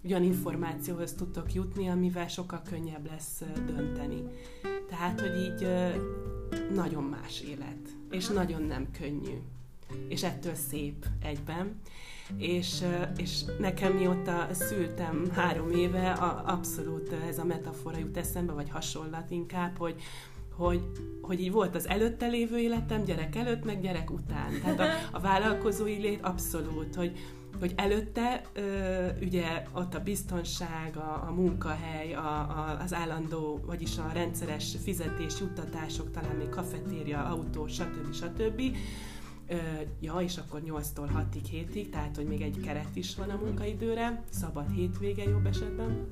olyan 0.06 0.24
információhoz 0.24 1.14
tudtok 1.14 1.54
jutni, 1.54 1.88
amivel 1.88 2.28
sokkal 2.28 2.62
könnyebb 2.70 3.06
lesz 3.06 3.42
dönteni. 3.66 4.24
Tehát, 4.90 5.22
hogy 5.22 5.36
így 5.38 5.68
nagyon 6.74 7.04
más 7.04 7.42
élet, 7.42 7.90
és 8.10 8.28
nagyon 8.28 8.62
nem 8.62 8.92
könnyű 8.92 9.38
és 10.08 10.24
ettől 10.24 10.56
szép 10.56 11.06
egyben. 11.24 11.80
És, 12.38 12.84
és 13.18 13.42
nekem 13.60 13.94
mióta 13.94 14.48
szültem 14.52 15.32
három 15.32 15.72
éve, 15.72 16.12
a, 16.12 16.44
abszolút 16.46 17.16
ez 17.30 17.38
a 17.38 17.44
metafora 17.44 17.98
jut 17.98 18.18
eszembe, 18.18 18.52
vagy 18.52 18.70
hasonlat 18.70 19.32
inkább, 19.32 19.78
hogy, 19.78 19.96
hogy, 20.56 20.82
hogy 21.22 21.42
így 21.42 21.52
volt 21.52 21.76
az 21.76 21.88
előtte 21.88 22.28
lévő 22.28 22.58
életem, 22.58 23.04
gyerek 23.04 23.36
előtt, 23.36 23.66
meg 23.66 23.82
gyerek 23.82 24.12
után. 24.12 24.62
Tehát 24.62 24.80
a, 24.80 25.18
a 25.18 25.20
vállalkozói 25.20 25.98
lét 25.98 26.22
abszolút, 26.22 26.96
hogy, 26.96 27.18
hogy 27.60 27.74
előtte 27.76 28.42
ö, 28.54 29.08
ugye 29.22 29.64
ott 29.74 29.96
a 29.96 30.00
biztonság, 30.00 30.98
a, 30.98 31.28
a 31.28 31.32
munkahely, 31.32 32.14
a, 32.14 32.40
a, 32.40 32.78
az 32.84 32.94
állandó, 32.94 33.60
vagyis 33.66 33.98
a 33.98 34.12
rendszeres 34.14 34.76
fizetés, 34.84 35.40
juttatások, 35.40 36.12
talán 36.12 36.36
még 36.36 36.50
kafetéria, 36.50 37.26
autó, 37.26 37.68
stb. 37.68 38.14
stb. 38.14 38.62
Ja, 40.00 40.20
és 40.20 40.38
akkor 40.38 40.62
8-tól 40.66 41.10
6-ig, 41.16 41.44
7-ig, 41.52 41.90
tehát 41.90 42.16
hogy 42.16 42.26
még 42.26 42.42
egy 42.42 42.60
keret 42.60 42.96
is 42.96 43.16
van 43.16 43.30
a 43.30 43.40
munkaidőre, 43.44 44.24
szabad 44.30 44.72
hétvége 44.72 45.24
jobb 45.24 45.46
esetben. 45.46 46.08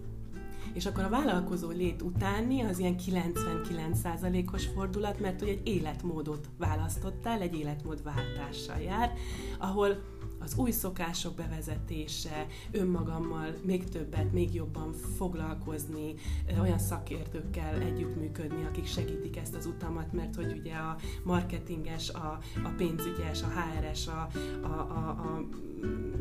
És 0.74 0.86
akkor 0.86 1.04
a 1.04 1.10
vállalkozó 1.10 1.70
lét 1.70 2.02
utáni 2.02 2.62
az 2.62 2.80
ilyen 2.80 2.96
99%-os 3.10 4.66
fordulat, 4.66 5.20
mert 5.20 5.40
hogy 5.40 5.50
egy 5.50 5.68
életmódot 5.68 6.50
választottál, 6.58 7.42
egy 7.42 7.56
életmódváltással 7.56 8.80
jár, 8.80 9.14
ahol 9.60 10.04
az 10.40 10.56
új 10.58 10.72
szokások 10.72 11.36
bevezetése, 11.36 12.48
önmagammal 12.72 13.56
még 13.64 13.90
többet, 13.90 14.32
még 14.32 14.54
jobban 14.54 14.94
foglalkozni, 15.18 16.14
olyan 16.60 16.80
szakértőkkel 16.80 17.82
együttműködni, 17.82 18.66
akik 18.66 18.86
segítik 18.86 19.38
ezt 19.38 19.56
az 19.56 19.66
utamat, 19.66 20.14
mert 20.14 20.36
hogy 20.36 20.58
ugye 20.60 20.74
a 20.74 20.98
marketinges, 21.24 22.10
a, 22.10 22.40
a 22.64 22.70
pénzügyes, 22.78 23.42
a 23.42 23.48
HRS, 23.48 24.08
a, 24.08 24.30
a, 24.62 24.68
a, 24.68 25.10
a 25.10 25.44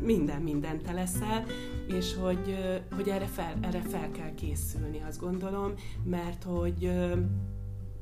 minden, 0.01 0.41
minden 0.41 0.81
te 0.81 0.91
leszel, 0.91 1.45
és 1.87 2.15
hogy, 2.15 2.57
hogy 2.95 3.09
erre, 3.09 3.25
fel, 3.25 3.57
erre 3.61 3.81
fel 3.81 4.11
kell 4.11 4.33
készülni, 4.33 5.01
azt 5.07 5.19
gondolom, 5.19 5.73
mert 6.03 6.43
hogy 6.43 6.91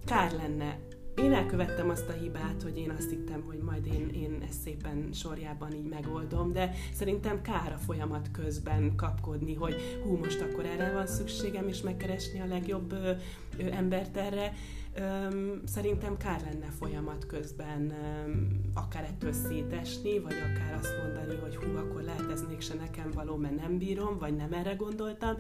kár 0.06 0.32
lenne 0.32 0.80
én 1.18 1.34
elkövettem 1.34 1.90
azt 1.90 2.10
a 2.10 2.12
hibát, 2.12 2.64
hogy 2.64 2.78
én 2.78 2.90
azt 2.98 3.10
hittem, 3.10 3.44
hogy 3.46 3.58
majd 3.58 3.86
én, 3.86 4.10
én 4.14 4.44
ezt 4.48 4.62
szépen 4.62 5.10
sorjában 5.14 5.74
így 5.74 5.90
megoldom, 5.90 6.52
de 6.54 6.74
szerintem 6.94 7.42
kár 7.42 7.72
a 7.72 7.78
folyamat 7.78 8.32
közben 8.32 8.96
kapkodni, 8.96 9.54
hogy 9.54 9.76
hú, 10.04 10.18
most 10.18 10.42
akkor 10.42 10.66
erre 10.66 10.92
van 10.94 11.08
szükségem, 11.08 11.68
és 11.68 11.82
megkeresni 11.82 12.40
a 12.42 12.46
legjobb 12.46 12.92
ö, 12.92 13.12
ö, 13.58 13.72
embert 13.72 14.18
erre. 14.18 14.54
Öm, 14.94 15.62
szerintem 15.66 16.18
kár 16.18 16.42
lenne 16.42 16.68
folyamat 16.80 17.26
közben 17.26 17.94
öm, 18.26 18.62
akár 18.74 19.04
ettől 19.04 19.34
szétesni, 19.34 20.20
vagy 20.20 20.36
akár 20.36 20.78
azt 20.80 20.98
mondani, 21.04 21.40
hogy 21.42 21.56
hú, 21.56 21.78
akkor 21.78 22.02
lehet 22.02 22.32
ez 22.32 22.44
mégse 22.48 22.74
nekem 22.74 23.12
való, 23.12 23.36
mert 23.36 23.56
nem 23.56 23.78
bírom, 23.78 24.18
vagy 24.18 24.36
nem 24.36 24.54
erre 24.54 24.74
gondoltam, 24.74 25.36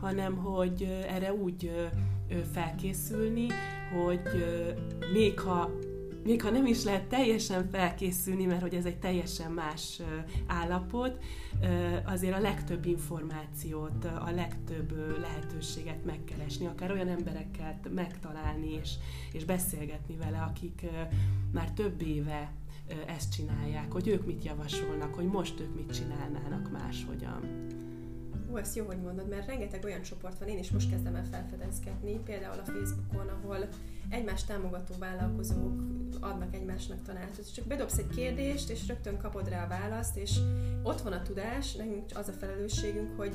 hanem 0.00 0.36
hogy 0.36 0.82
erre 1.08 1.32
úgy 1.32 1.70
felkészülni, 2.52 3.46
hogy 3.92 4.22
még 5.12 5.40
ha 5.40 5.70
még 6.26 6.42
ha 6.42 6.50
nem 6.50 6.66
is 6.66 6.84
lehet 6.84 7.04
teljesen 7.04 7.68
felkészülni, 7.72 8.44
mert 8.44 8.60
hogy 8.60 8.74
ez 8.74 8.84
egy 8.84 8.98
teljesen 8.98 9.50
más 9.50 10.02
állapot, 10.46 11.18
azért 12.04 12.36
a 12.36 12.40
legtöbb 12.40 12.86
információt, 12.86 14.04
a 14.04 14.30
legtöbb 14.34 15.18
lehetőséget 15.20 16.04
megkeresni, 16.04 16.66
akár 16.66 16.90
olyan 16.90 17.08
embereket 17.08 17.88
megtalálni 17.94 18.78
és, 18.82 18.90
és 19.32 19.44
beszélgetni 19.44 20.16
vele, 20.16 20.38
akik 20.38 20.86
már 21.52 21.70
több 21.70 22.02
éve 22.02 22.52
ezt 23.06 23.32
csinálják, 23.32 23.92
hogy 23.92 24.08
ők 24.08 24.26
mit 24.26 24.44
javasolnak, 24.44 25.14
hogy 25.14 25.26
most 25.26 25.60
ők 25.60 25.74
mit 25.74 25.94
csinálnának 25.94 26.70
máshogyan. 26.70 27.66
Ó, 28.56 28.58
ezt 28.58 28.76
jó, 28.76 28.86
hogy 28.86 29.00
mondod, 29.00 29.28
mert 29.28 29.46
rengeteg 29.46 29.84
olyan 29.84 30.02
csoport 30.02 30.38
van, 30.38 30.48
én 30.48 30.58
is 30.58 30.70
most 30.70 30.90
kezdem 30.90 31.14
el 31.14 31.24
felfedezgetni, 31.30 32.20
például 32.24 32.58
a 32.58 32.64
Facebookon, 32.64 33.28
ahol 33.28 33.68
egymás 34.08 34.44
támogató 34.44 34.94
vállalkozók 34.98 35.80
adnak 36.20 36.54
egymásnak 36.54 37.02
tanácsot. 37.02 37.54
Csak 37.54 37.66
bedobsz 37.66 37.98
egy 37.98 38.08
kérdést, 38.14 38.70
és 38.70 38.86
rögtön 38.86 39.18
kapod 39.18 39.48
rá 39.48 39.64
a 39.64 39.68
választ, 39.68 40.16
és 40.16 40.38
ott 40.82 41.00
van 41.00 41.12
a 41.12 41.22
tudás, 41.22 41.74
nekünk 41.74 42.04
az 42.14 42.28
a 42.28 42.32
felelősségünk, 42.32 43.16
hogy 43.16 43.34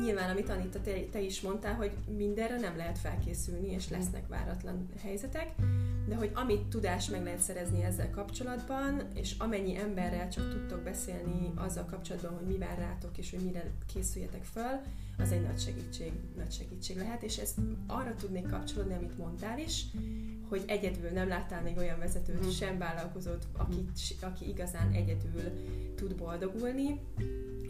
nyilván, 0.00 0.30
amit 0.30 0.48
Anita, 0.48 0.80
te, 0.80 0.92
te 1.10 1.20
is 1.20 1.40
mondtál, 1.40 1.74
hogy 1.74 1.92
mindenre 2.16 2.58
nem 2.58 2.76
lehet 2.76 2.98
felkészülni, 2.98 3.70
és 3.70 3.88
lesznek 3.88 4.28
váratlan 4.28 4.88
helyzetek, 5.02 5.54
de 6.08 6.14
hogy 6.14 6.30
amit 6.34 6.66
tudás 6.66 7.08
meg 7.08 7.22
lehet 7.22 7.40
szerezni 7.40 7.82
ezzel 7.82 8.10
kapcsolatban, 8.10 9.02
és 9.14 9.34
amennyi 9.38 9.76
emberrel 9.76 10.28
csak 10.28 10.50
tudtok 10.50 10.82
beszélni 10.82 11.52
azzal 11.54 11.84
kapcsolatban, 11.84 12.34
hogy 12.34 12.46
mi 12.46 12.58
vár 12.58 12.78
rátok, 12.78 13.18
és 13.18 13.30
hogy 13.30 13.44
mire 13.44 13.70
készüljetek 13.92 14.44
fel, 14.44 14.82
az 15.18 15.32
egy 15.32 15.42
nagy 15.42 15.60
segítség, 15.60 16.12
nagy 16.36 16.52
segítség 16.52 16.96
lehet, 16.96 17.22
és 17.22 17.36
ezt 17.36 17.58
arra 17.86 18.14
tudnék 18.14 18.48
kapcsolódni, 18.48 18.94
amit 18.94 19.18
mondtál 19.18 19.58
is, 19.58 19.84
hogy 20.48 20.62
egyedül 20.66 21.10
nem 21.10 21.28
láttál 21.28 21.62
még 21.62 21.76
olyan 21.76 21.98
vezetőt, 21.98 22.46
mm. 22.46 22.48
sem 22.48 22.78
vállalkozót, 22.78 23.46
aki, 23.56 23.84
aki 24.20 24.48
igazán 24.48 24.92
egyedül 24.92 25.42
tud 25.94 26.14
boldogulni, 26.14 27.00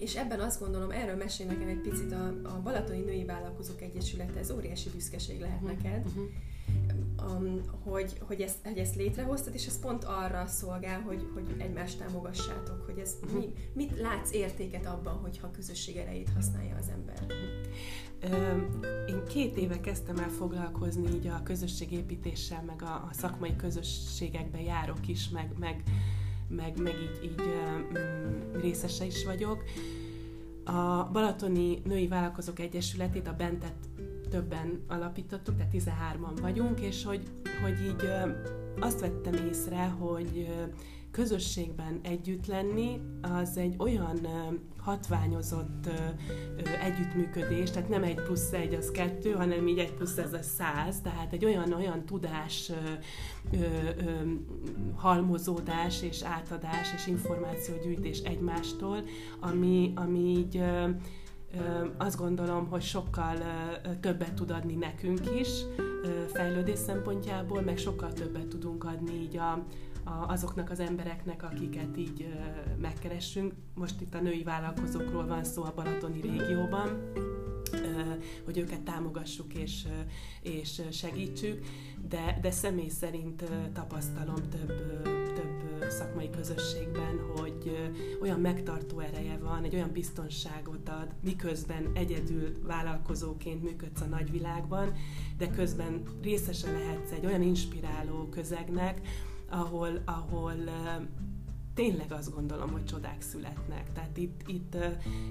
és 0.03 0.17
ebben 0.17 0.41
azt 0.41 0.61
gondolom, 0.61 0.91
erről 0.91 1.17
mesél 1.17 1.47
nekem 1.47 1.69
egy 1.69 1.81
picit 1.81 2.13
a, 2.13 2.27
a 2.43 2.61
Balatoni 2.63 3.01
Női 3.01 3.25
Vállalkozók 3.25 3.83
Egyesülete, 3.83 4.39
ez 4.39 4.51
óriási 4.51 4.91
büszkeség 4.91 5.41
lehet 5.41 5.63
uh-huh. 5.63 5.83
neked, 5.83 6.07
uh-huh. 6.07 7.41
um, 7.41 7.61
hogy, 7.85 8.19
hogy, 8.21 8.41
ezt, 8.41 8.57
hogy 8.65 8.79
ezt 8.79 8.95
létrehoztad, 8.95 9.55
és 9.55 9.67
ez 9.67 9.81
pont 9.81 10.05
arra 10.05 10.47
szolgál, 10.47 11.01
hogy, 11.01 11.27
hogy 11.35 11.55
egymást 11.59 11.99
támogassátok, 11.99 12.85
hogy 12.87 12.99
ez 12.99 13.17
uh-huh. 13.23 13.41
mi, 13.41 13.53
mit 13.73 14.01
látsz 14.01 14.33
értéket 14.33 14.87
abban, 14.87 15.15
hogyha 15.15 15.51
közösség 15.51 15.97
erejét 15.97 16.31
használja 16.35 16.77
az 16.77 16.89
ember? 16.89 17.27
Én 19.09 19.25
két 19.29 19.57
éve 19.57 19.81
kezdtem 19.81 20.19
el 20.19 20.29
foglalkozni 20.29 21.15
így 21.15 21.27
a 21.27 21.43
közösségépítéssel, 21.43 22.63
meg 22.63 22.83
a, 22.83 22.95
a 22.95 23.11
szakmai 23.13 23.57
közösségekbe 23.57 24.63
járok 24.63 25.09
is, 25.09 25.29
meg, 25.29 25.53
meg 25.59 25.83
meg, 26.57 26.83
meg 26.83 26.95
így, 26.95 27.25
így 27.25 27.43
mm, 27.43 28.61
részese 28.61 29.05
is 29.05 29.25
vagyok. 29.25 29.65
A 30.65 31.09
Balatoni 31.13 31.79
Női 31.85 32.09
Vállalkozók 32.09 32.59
Egyesületét, 32.59 33.29
a 33.29 33.35
Bentet 33.37 33.75
többen 34.31 34.81
alapítottuk, 34.89 35.57
tehát 35.57 35.73
13-an 35.73 36.41
vagyunk, 36.41 36.81
és 36.81 37.05
hogy, 37.05 37.23
hogy 37.63 37.85
így 37.85 38.09
azt 38.81 39.01
vettem 39.01 39.47
észre, 39.49 39.85
hogy 39.85 40.49
közösségben 41.13 42.01
együtt 42.03 42.47
lenni, 42.47 43.01
az 43.21 43.57
egy 43.57 43.75
olyan 43.79 44.27
hatványozott 44.79 45.89
együttműködés, 46.83 47.71
tehát 47.71 47.89
nem 47.89 48.03
egy 48.03 48.23
plusz 48.23 48.53
egy 48.53 48.75
az 48.75 48.91
kettő, 48.91 49.31
hanem 49.31 49.69
így 49.69 49.79
egy 49.79 49.93
plusz 49.93 50.17
ez 50.17 50.33
a 50.33 50.43
száz, 50.43 51.01
tehát 51.01 51.33
egy 51.33 51.45
olyan, 51.45 51.73
olyan 51.73 52.05
tudás 52.05 52.73
halmozódás 54.95 56.03
és 56.03 56.23
átadás 56.23 56.93
és 56.95 57.07
információgyűjtés 57.07 58.19
egymástól, 58.19 59.03
ami, 59.41 59.93
ami 59.95 60.19
így 60.19 60.63
azt 61.97 62.19
gondolom, 62.19 62.69
hogy 62.69 62.83
sokkal 62.83 63.37
többet 64.01 64.35
tud 64.35 64.51
adni 64.51 64.75
nekünk 64.75 65.21
is 65.41 65.49
fejlődés 66.33 66.79
szempontjából, 66.79 67.61
meg 67.61 67.79
sokkal 67.79 68.13
többet 68.13 68.47
tudunk 68.47 68.85
adni 68.85 69.13
így 69.13 69.37
a, 69.37 69.65
azoknak 70.05 70.71
az 70.71 70.81
embereknek, 70.81 71.43
akiket 71.43 71.97
így 71.97 72.27
megkeressünk. 72.81 73.53
Most 73.75 74.01
itt 74.01 74.15
a 74.15 74.21
női 74.21 74.43
vállalkozókról 74.43 75.27
van 75.27 75.45
szó 75.45 75.63
a 75.65 75.73
Balatoni 75.75 76.21
régióban, 76.21 77.13
hogy 78.45 78.59
őket 78.59 78.81
támogassuk 78.81 79.55
és, 79.55 79.87
és 80.43 80.83
segítsük, 80.91 81.65
de, 82.09 82.39
de 82.41 82.51
személy 82.51 82.89
szerint 82.89 83.45
tapasztalom 83.73 84.49
több, 84.51 84.73
több 85.35 85.91
szakmai 85.91 86.31
közösségben, 86.31 87.21
hogy 87.37 87.91
olyan 88.21 88.41
megtartó 88.41 88.99
ereje 88.99 89.39
van, 89.39 89.65
egy 89.65 89.75
olyan 89.75 89.93
biztonságot 89.93 90.89
ad, 90.89 91.09
miközben 91.23 91.91
egyedül 91.95 92.53
vállalkozóként 92.63 93.63
működsz 93.63 94.01
a 94.01 94.05
nagyvilágban, 94.05 94.93
de 95.39 95.51
közben 95.51 96.03
részese 96.23 96.73
lehetsz 96.73 97.13
egy 97.13 97.27
olyan 97.27 97.43
inspiráló 97.43 98.29
közegnek, 98.29 99.01
ahol, 99.53 100.03
ahol 100.05 100.55
tényleg 101.75 102.13
azt 102.13 102.35
gondolom, 102.35 102.71
hogy 102.71 102.85
csodák 102.85 103.23
születnek. 103.23 103.93
Tehát 103.93 104.17
itt, 104.17 104.43
itt, 104.47 104.77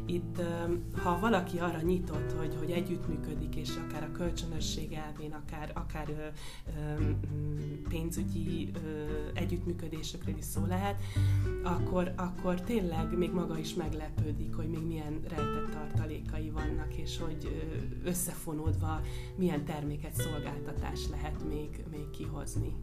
itt 0.05 0.41
ha 1.03 1.19
valaki 1.19 1.57
arra 1.57 1.81
nyitott, 1.81 2.31
hogy, 2.31 2.55
hogy 2.60 2.71
együttműködik, 2.71 3.55
és 3.55 3.69
akár 3.88 4.03
a 4.03 4.12
kölcsönösség 4.12 4.91
elvén, 4.93 5.31
akár, 5.31 5.71
akár 5.73 6.34
pénzügyi 7.89 8.71
együttműködésekről 9.34 10.38
is 10.38 10.45
szó 10.45 10.65
lehet, 10.65 11.01
akkor, 11.63 12.13
akkor 12.15 12.62
tényleg 12.62 13.17
még 13.17 13.31
maga 13.31 13.57
is 13.57 13.73
meglepődik, 13.73 14.55
hogy 14.55 14.69
még 14.69 14.86
milyen 14.86 15.19
rejtett 15.27 15.69
tartalékai 15.71 16.49
vannak, 16.49 16.95
és 16.95 17.19
hogy 17.19 17.69
összefonódva 18.03 19.01
milyen 19.36 19.65
terméket, 19.65 20.15
szolgáltatás 20.15 21.07
lehet 21.10 21.43
még, 21.47 21.84
még 21.91 22.10
kihozni 22.10 22.73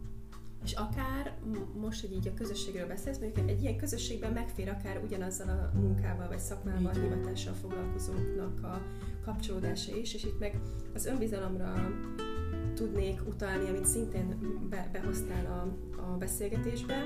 és 0.63 0.73
akár 0.73 1.37
most, 1.79 2.01
hogy 2.01 2.11
így 2.11 2.27
a 2.27 2.33
közösségről 2.33 2.87
beszélsz, 2.87 3.17
mondjuk 3.17 3.49
egy 3.49 3.61
ilyen 3.61 3.77
közösségben 3.77 4.31
megfér 4.31 4.69
akár 4.69 5.01
ugyanazzal 5.03 5.49
a 5.49 5.77
munkával 5.77 6.27
vagy 6.27 6.39
szakmával, 6.39 6.93
hivatással 6.93 7.53
foglalkozóknak 7.53 8.63
a 8.63 8.81
kapcsolódása 9.25 9.95
is, 9.95 10.13
és 10.13 10.23
itt 10.23 10.39
meg 10.39 10.59
az 10.93 11.05
önbizalomra 11.05 11.73
tudnék 12.73 13.27
utalni, 13.27 13.69
amit 13.69 13.85
szintén 13.85 14.37
be, 14.69 14.89
behoztál 14.91 15.45
a, 15.45 16.01
a 16.01 16.17
beszélgetésbe, 16.17 17.03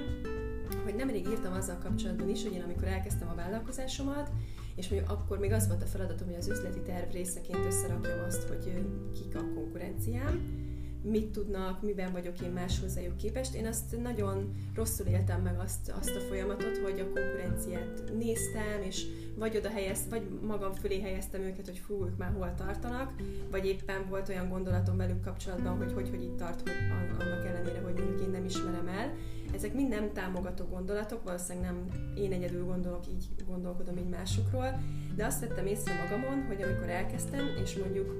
hogy 0.83 0.95
nemrég 0.95 1.27
írtam 1.27 1.53
azzal 1.53 1.77
kapcsolatban 1.77 2.29
is, 2.29 2.43
hogy 2.43 2.53
én 2.53 2.61
amikor 2.61 2.87
elkezdtem 2.87 3.29
a 3.29 3.35
vállalkozásomat, 3.35 4.31
és 4.75 4.89
mondjuk 4.89 5.11
akkor 5.11 5.39
még 5.39 5.51
az 5.51 5.67
volt 5.67 5.81
a 5.81 5.85
feladatom, 5.85 6.27
hogy 6.27 6.37
az 6.37 6.49
üzleti 6.49 6.79
terv 6.79 7.11
részeként 7.11 7.65
összerakjam 7.65 8.19
azt, 8.27 8.47
hogy 8.47 8.85
kik 9.13 9.35
a 9.35 9.53
konkurenciám, 9.53 10.62
mit 11.03 11.31
tudnak, 11.31 11.81
miben 11.81 12.11
vagyok 12.11 12.41
én 12.41 12.49
más 12.49 12.79
hozzájuk 12.79 13.17
képest. 13.17 13.53
Én 13.53 13.65
azt 13.65 14.01
nagyon 14.01 14.55
rosszul 14.75 15.05
éltem 15.05 15.41
meg 15.41 15.59
azt, 15.59 15.93
azt 15.99 16.15
a 16.15 16.19
folyamatot, 16.19 16.77
hogy 16.77 16.99
a 16.99 17.19
konkurenciát 17.19 18.13
néztem, 18.17 18.81
és 18.81 19.05
vagy 19.35 19.57
oda 19.57 19.69
helyez, 19.69 19.99
vagy 20.09 20.21
magam 20.41 20.73
fölé 20.73 21.01
helyeztem 21.01 21.41
őket, 21.41 21.65
hogy 21.65 21.77
fú, 21.77 22.05
ők 22.05 22.17
már 22.17 22.33
hol 22.37 22.53
tartanak, 22.57 23.11
vagy 23.51 23.65
éppen 23.65 24.05
volt 24.09 24.29
olyan 24.29 24.49
gondolatom 24.49 24.97
velük 24.97 25.21
kapcsolatban, 25.21 25.77
hogy 25.77 25.93
hogy, 25.93 26.09
hogy 26.09 26.23
itt 26.23 26.37
tart, 26.37 26.61
hogy 26.61 26.71
annak 27.19 27.45
ellenére, 27.45 27.79
hogy 27.79 27.93
mondjuk 27.93 28.21
én 28.21 28.29
nem 28.29 28.45
ismerem 28.45 28.87
el. 28.87 29.13
Ezek 29.53 29.73
mind 29.73 29.89
nem 29.89 30.13
támogató 30.13 30.65
gondolatok, 30.65 31.23
valószínűleg 31.23 31.71
nem 31.71 31.87
én 32.15 32.31
egyedül 32.31 32.65
gondolok, 32.65 33.07
így 33.07 33.27
gondolkodom 33.47 33.97
így 33.97 34.09
másokról, 34.09 34.83
de 35.15 35.25
azt 35.25 35.39
vettem 35.39 35.65
észre 35.65 36.03
magamon, 36.03 36.45
hogy 36.47 36.61
amikor 36.61 36.89
elkezdtem, 36.89 37.45
és 37.63 37.75
mondjuk 37.75 38.15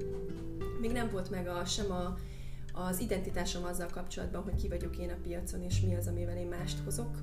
még 0.80 0.92
nem 0.92 1.10
volt 1.10 1.30
meg 1.30 1.48
a, 1.48 1.64
sem 1.64 1.90
a 1.90 2.16
az 2.74 3.00
identitásom 3.00 3.64
azzal 3.64 3.88
kapcsolatban, 3.88 4.42
hogy 4.42 4.54
ki 4.54 4.68
vagyok 4.68 4.98
én 4.98 5.10
a 5.10 5.20
piacon, 5.22 5.62
és 5.62 5.80
mi 5.80 5.94
az, 5.94 6.06
amivel 6.06 6.36
én 6.36 6.46
mást 6.46 6.78
hozok 6.84 7.22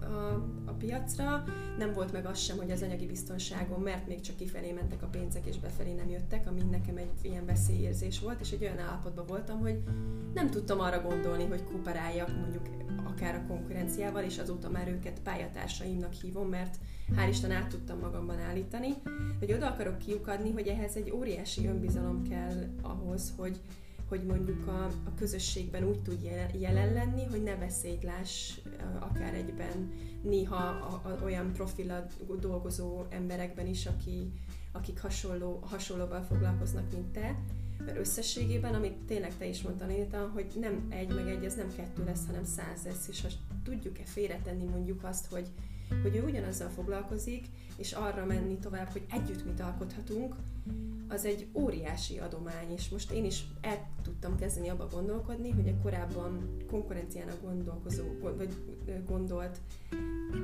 a, 0.00 0.34
a 0.64 0.72
piacra, 0.72 1.44
nem 1.78 1.92
volt 1.92 2.12
meg 2.12 2.26
az 2.26 2.38
sem, 2.38 2.56
hogy 2.56 2.70
az 2.70 2.82
anyagi 2.82 3.06
biztonságom, 3.06 3.82
mert 3.82 4.06
még 4.06 4.20
csak 4.20 4.36
kifelé 4.36 4.72
mentek 4.72 5.02
a 5.02 5.06
pénzek, 5.06 5.46
és 5.46 5.58
befelé 5.58 5.92
nem 5.92 6.08
jöttek, 6.08 6.46
ami 6.46 6.62
nekem 6.70 6.96
egy 6.96 7.10
ilyen 7.22 7.46
veszélyérzés 7.46 8.20
volt, 8.20 8.40
és 8.40 8.50
egy 8.50 8.62
olyan 8.62 8.78
állapotban 8.78 9.26
voltam, 9.26 9.60
hogy 9.60 9.82
nem 10.34 10.50
tudtam 10.50 10.80
arra 10.80 11.02
gondolni, 11.02 11.46
hogy 11.46 11.64
kooperáljak 11.64 12.36
mondjuk 12.40 12.68
akár 13.04 13.34
a 13.34 13.46
konkurenciával, 13.46 14.22
és 14.22 14.38
azóta 14.38 14.70
már 14.70 14.88
őket 14.88 15.20
pályatársaimnak 15.20 16.12
hívom, 16.12 16.48
mert 16.48 16.76
hál' 17.16 17.28
Isten 17.28 17.50
át 17.50 17.68
tudtam 17.68 17.98
magamban 17.98 18.38
állítani, 18.38 18.94
hogy 19.38 19.52
oda 19.52 19.66
akarok 19.66 19.98
kiukadni, 19.98 20.52
hogy 20.52 20.66
ehhez 20.66 20.96
egy 20.96 21.10
óriási 21.10 21.66
önbizalom 21.66 22.22
kell 22.28 22.66
ahhoz, 22.82 23.32
hogy, 23.36 23.60
hogy 24.08 24.24
mondjuk 24.24 24.66
a, 24.66 24.84
a 24.84 25.14
közösségben 25.16 25.84
úgy 25.84 26.02
tud 26.02 26.30
jelen 26.58 26.92
lenni, 26.92 27.24
hogy 27.24 27.42
ne 27.42 27.56
veszélyt 27.56 28.02
láss 28.02 28.58
akár 28.98 29.34
egyben. 29.34 29.92
Néha 30.22 30.56
a, 30.56 31.00
a, 31.08 31.24
olyan 31.24 31.52
profilad 31.52 32.12
dolgozó 32.40 33.04
emberekben 33.08 33.66
is, 33.66 33.86
aki, 33.86 34.32
akik 34.72 35.00
hasonló, 35.00 35.60
hasonlóval 35.62 36.22
foglalkoznak, 36.22 36.92
mint 36.92 37.12
te, 37.12 37.38
mert 37.84 37.98
összességében, 37.98 38.74
amit 38.74 38.96
tényleg 39.06 39.36
te 39.36 39.46
is 39.46 39.62
mondtad, 39.62 39.90
Anita, 39.90 40.30
hogy 40.34 40.46
nem 40.60 40.86
egy 40.88 41.14
meg 41.14 41.28
egy, 41.28 41.44
ez 41.44 41.54
nem 41.54 41.74
kettő 41.76 42.04
lesz, 42.04 42.26
hanem 42.26 42.44
száz 42.44 42.84
lesz, 42.84 43.08
és 43.08 43.22
ha 43.22 43.28
tudjuk-e 43.64 44.04
félretenni 44.04 44.64
mondjuk 44.64 45.04
azt, 45.04 45.26
hogy, 45.26 45.48
hogy 46.02 46.16
ő 46.16 46.22
ugyanazzal 46.22 46.68
foglalkozik, 46.68 47.46
és 47.76 47.92
arra 47.92 48.24
menni 48.24 48.58
tovább, 48.58 48.88
hogy 48.88 49.06
együtt 49.10 49.44
mit 49.44 49.60
alkothatunk, 49.60 50.34
az 51.08 51.24
egy 51.24 51.46
óriási 51.52 52.18
adomány, 52.18 52.72
és 52.76 52.88
most 52.88 53.10
én 53.10 53.24
is 53.24 53.44
el 53.60 53.88
tudtam 54.02 54.36
kezdeni 54.36 54.68
abba 54.68 54.88
gondolkodni, 54.92 55.50
hogy 55.50 55.68
a 55.68 55.82
korábban 55.82 56.56
konkurenciának 56.70 57.42
gondolkozó, 57.42 58.04
vagy 58.20 58.54
gondolt 59.06 59.60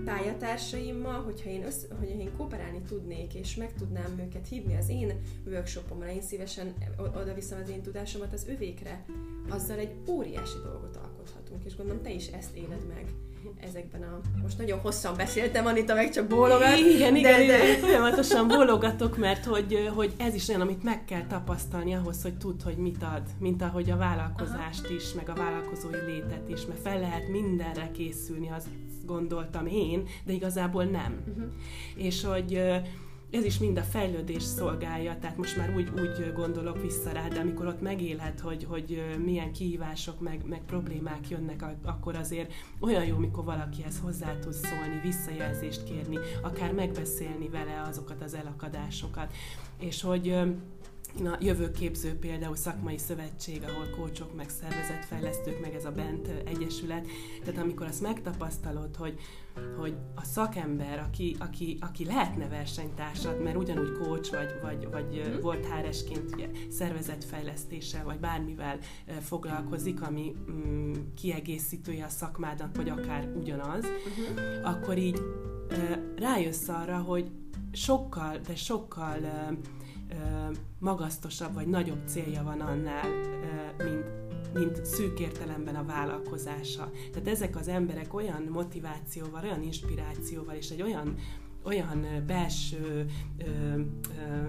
pályatársaimmal, 0.04 1.22
hogyha 1.22 1.50
én, 1.50 1.64
össze, 1.64 1.86
hogyha 1.98 2.18
én 2.18 2.36
kooperálni 2.36 2.80
tudnék, 2.80 3.34
és 3.34 3.56
meg 3.56 3.74
tudnám 3.74 4.18
őket 4.18 4.48
hívni 4.48 4.76
az 4.76 4.88
én 4.88 5.20
workshopomra, 5.46 6.10
én 6.10 6.22
szívesen 6.22 6.74
oda 6.98 7.34
viszem 7.34 7.60
az 7.62 7.68
én 7.68 7.82
tudásomat 7.82 8.32
az 8.32 8.46
övékre, 8.48 9.04
azzal 9.48 9.78
egy 9.78 9.94
óriási 10.08 10.58
dolgot 10.62 10.96
alkothatunk, 10.96 11.64
és 11.64 11.76
gondolom 11.76 12.02
te 12.02 12.12
is 12.12 12.26
ezt 12.26 12.56
éled 12.56 12.86
meg 12.88 13.12
ezekben 13.60 14.02
a... 14.02 14.20
Most 14.42 14.58
nagyon 14.58 14.78
hosszan 14.78 15.16
beszéltem, 15.16 15.66
Anita 15.66 15.94
meg 15.94 16.10
csak 16.10 16.26
bólogat. 16.26 16.76
Igen, 16.78 17.16
igen, 17.16 17.46
de, 17.46 17.64
igen, 17.64 17.78
folyamatosan 17.80 18.48
bólogatok, 18.48 19.16
mert 19.16 19.44
hogy, 19.44 19.90
hogy 19.94 20.12
ez 20.16 20.34
is 20.34 20.48
olyan, 20.48 20.60
amit 20.60 20.82
meg 20.82 21.04
kell 21.04 21.26
tapasztalni 21.26 21.94
ahhoz, 21.94 22.22
hogy 22.22 22.38
tudd, 22.38 22.62
hogy 22.64 22.76
mit 22.76 23.02
ad, 23.02 23.22
mint 23.38 23.62
ahogy 23.62 23.90
a 23.90 23.96
vállalkozást 23.96 24.84
Aha. 24.84 24.94
is, 24.94 25.12
meg 25.12 25.28
a 25.28 25.34
vállalkozói 25.34 26.04
létet 26.06 26.48
is, 26.48 26.66
mert 26.66 26.80
fel 26.80 27.00
lehet 27.00 27.28
mindenre 27.28 27.90
készülni, 27.92 28.50
azt 28.50 28.66
gondoltam 29.06 29.66
én, 29.66 30.06
de 30.24 30.32
igazából 30.32 30.84
nem. 30.84 31.22
Uh-huh. 31.28 31.52
És 31.96 32.24
hogy 32.24 32.80
ez 33.30 33.44
is 33.44 33.58
mind 33.58 33.78
a 33.78 33.82
fejlődés 33.82 34.42
szolgálja, 34.42 35.16
tehát 35.20 35.36
most 35.36 35.56
már 35.56 35.74
úgy, 35.76 35.88
úgy 35.94 36.32
gondolok 36.34 36.82
vissza 36.82 37.12
rá, 37.12 37.28
de 37.28 37.40
amikor 37.40 37.66
ott 37.66 37.80
megéled, 37.80 38.40
hogy, 38.40 38.64
hogy 38.64 39.02
milyen 39.24 39.52
kihívások, 39.52 40.20
meg, 40.20 40.40
meg 40.46 40.60
problémák 40.66 41.28
jönnek, 41.28 41.64
akkor 41.84 42.16
azért 42.16 42.52
olyan 42.80 43.04
jó, 43.04 43.16
mikor 43.16 43.44
valakihez 43.44 44.00
hozzá 44.02 44.38
tudsz 44.38 44.66
szólni, 44.68 45.00
visszajelzést 45.02 45.84
kérni, 45.84 46.18
akár 46.42 46.72
megbeszélni 46.72 47.48
vele 47.48 47.82
azokat 47.88 48.22
az 48.22 48.34
elakadásokat. 48.34 49.32
És 49.78 50.02
hogy 50.02 50.38
a 51.18 51.36
jövőképző 51.40 52.14
például 52.14 52.56
szakmai 52.56 52.98
szövetség, 52.98 53.62
ahol 53.62 53.90
kócsok, 53.90 54.36
meg 54.36 54.48
szervezetfejlesztők, 54.48 55.60
meg 55.60 55.74
ez 55.74 55.84
a 55.84 55.90
bent 55.90 56.28
egyesület. 56.44 57.06
Tehát 57.44 57.60
amikor 57.60 57.86
azt 57.86 58.00
megtapasztalod, 58.00 58.96
hogy, 58.96 59.18
hogy 59.78 59.94
a 60.14 60.24
szakember, 60.24 60.98
aki, 60.98 61.36
aki, 61.38 61.78
aki 61.80 62.04
lehetne 62.04 62.48
versenytársad, 62.48 63.42
mert 63.42 63.56
ugyanúgy 63.56 63.98
kócs 63.98 64.30
vagy, 64.30 64.58
vagy, 64.62 64.88
vagy 64.90 65.22
mm. 65.28 65.40
volt 65.40 65.66
háresként 65.66 66.32
ugye, 66.32 66.48
szervezetfejlesztéssel, 66.70 68.04
vagy 68.04 68.18
bármivel 68.18 68.78
foglalkozik, 69.20 70.02
ami 70.02 70.34
mm, 70.50 70.92
kiegészítője 71.14 72.04
a 72.04 72.08
szakmádnak, 72.08 72.76
vagy 72.76 72.88
akár 72.88 73.32
ugyanaz, 73.36 73.84
uh-huh. 73.84 74.70
akkor 74.74 74.98
így 74.98 75.20
rájössz 76.16 76.68
arra, 76.68 76.98
hogy 76.98 77.30
sokkal, 77.72 78.38
de 78.46 78.54
sokkal 78.54 79.18
magasztosabb 80.78 81.54
vagy 81.54 81.66
nagyobb 81.66 82.06
célja 82.06 82.42
van 82.42 82.60
annál, 82.60 83.08
mint, 83.78 84.04
mint 84.54 84.84
szűk 84.84 85.20
értelemben 85.20 85.74
a 85.74 85.84
vállalkozása. 85.84 86.90
Tehát 87.12 87.28
ezek 87.28 87.56
az 87.56 87.68
emberek 87.68 88.14
olyan 88.14 88.42
motivációval, 88.42 89.44
olyan 89.44 89.62
inspirációval 89.62 90.54
és 90.54 90.70
egy 90.70 90.82
olyan, 90.82 91.14
olyan 91.62 92.24
belső, 92.26 93.06
ö, 93.38 93.44
ö, 93.44 94.46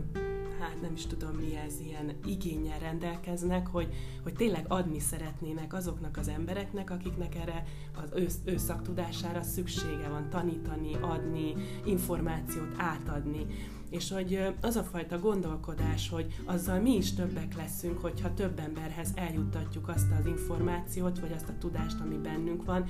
hát 0.60 0.82
nem 0.82 0.94
is 0.94 1.06
tudom 1.06 1.36
mi 1.36 1.56
ez, 1.56 1.80
ilyen 1.80 2.12
igényel 2.26 2.80
rendelkeznek, 2.80 3.68
hogy, 3.68 3.94
hogy 4.24 4.34
tényleg 4.34 4.66
adni 4.68 5.00
szeretnének 5.00 5.74
azoknak 5.74 6.18
az 6.18 6.28
embereknek, 6.28 6.90
akiknek 6.90 7.36
erre 7.36 7.64
az 7.96 8.10
ő, 8.16 8.28
ő 8.44 8.58
szaktudására 8.58 9.42
szüksége 9.42 10.10
van, 10.10 10.30
tanítani, 10.30 10.96
adni, 11.02 11.54
információt 11.86 12.74
átadni 12.78 13.46
és 13.92 14.12
hogy 14.12 14.40
az 14.62 14.76
a 14.76 14.84
fajta 14.84 15.20
gondolkodás, 15.20 16.10
hogy 16.10 16.36
azzal 16.46 16.80
mi 16.80 16.96
is 16.96 17.14
többek 17.14 17.56
leszünk, 17.56 17.98
hogyha 17.98 18.34
több 18.34 18.60
emberhez 18.60 19.12
eljuttatjuk 19.16 19.88
azt 19.88 20.08
az 20.20 20.26
információt, 20.26 21.20
vagy 21.20 21.32
azt 21.32 21.50
a 21.50 21.58
tudást, 21.60 22.00
ami 22.00 22.16
bennünk 22.16 22.66
van, 22.66 22.86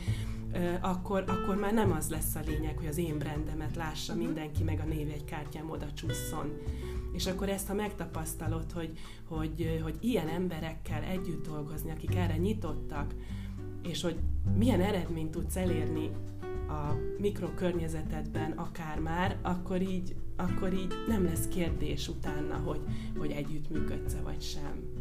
akkor, 0.81 1.23
akkor 1.27 1.55
már 1.55 1.73
nem 1.73 1.91
az 1.91 2.09
lesz 2.09 2.35
a 2.35 2.39
lényeg, 2.45 2.77
hogy 2.77 2.87
az 2.87 2.97
én 2.97 3.17
brendemet 3.17 3.75
lássa 3.75 4.15
mindenki, 4.15 4.63
meg 4.63 4.79
a 4.79 4.87
névjegykártyám 4.87 5.69
oda 5.69 5.93
csusszon. 5.93 6.57
És 7.13 7.25
akkor 7.25 7.49
ezt, 7.49 7.67
ha 7.67 7.73
megtapasztalod, 7.73 8.71
hogy, 8.71 8.97
hogy, 9.27 9.79
hogy 9.83 9.95
ilyen 9.99 10.27
emberekkel 10.27 11.03
együtt 11.03 11.47
dolgozni, 11.47 11.91
akik 11.91 12.15
erre 12.15 12.37
nyitottak, 12.37 13.13
és 13.83 14.01
hogy 14.01 14.19
milyen 14.57 14.81
eredményt 14.81 15.31
tudsz 15.31 15.55
elérni 15.55 16.09
a 16.67 16.95
mikrokörnyezetedben 17.17 18.51
akár 18.51 18.99
már, 18.99 19.37
akkor 19.41 19.81
így, 19.81 20.15
akkor 20.41 20.73
így 20.73 20.93
nem 21.07 21.25
lesz 21.25 21.47
kérdés 21.47 22.07
utána, 22.07 22.55
hogy, 22.55 22.79
hogy 23.17 23.31
együttműködsz-e 23.31 24.21
vagy 24.21 24.41
sem. 24.41 24.99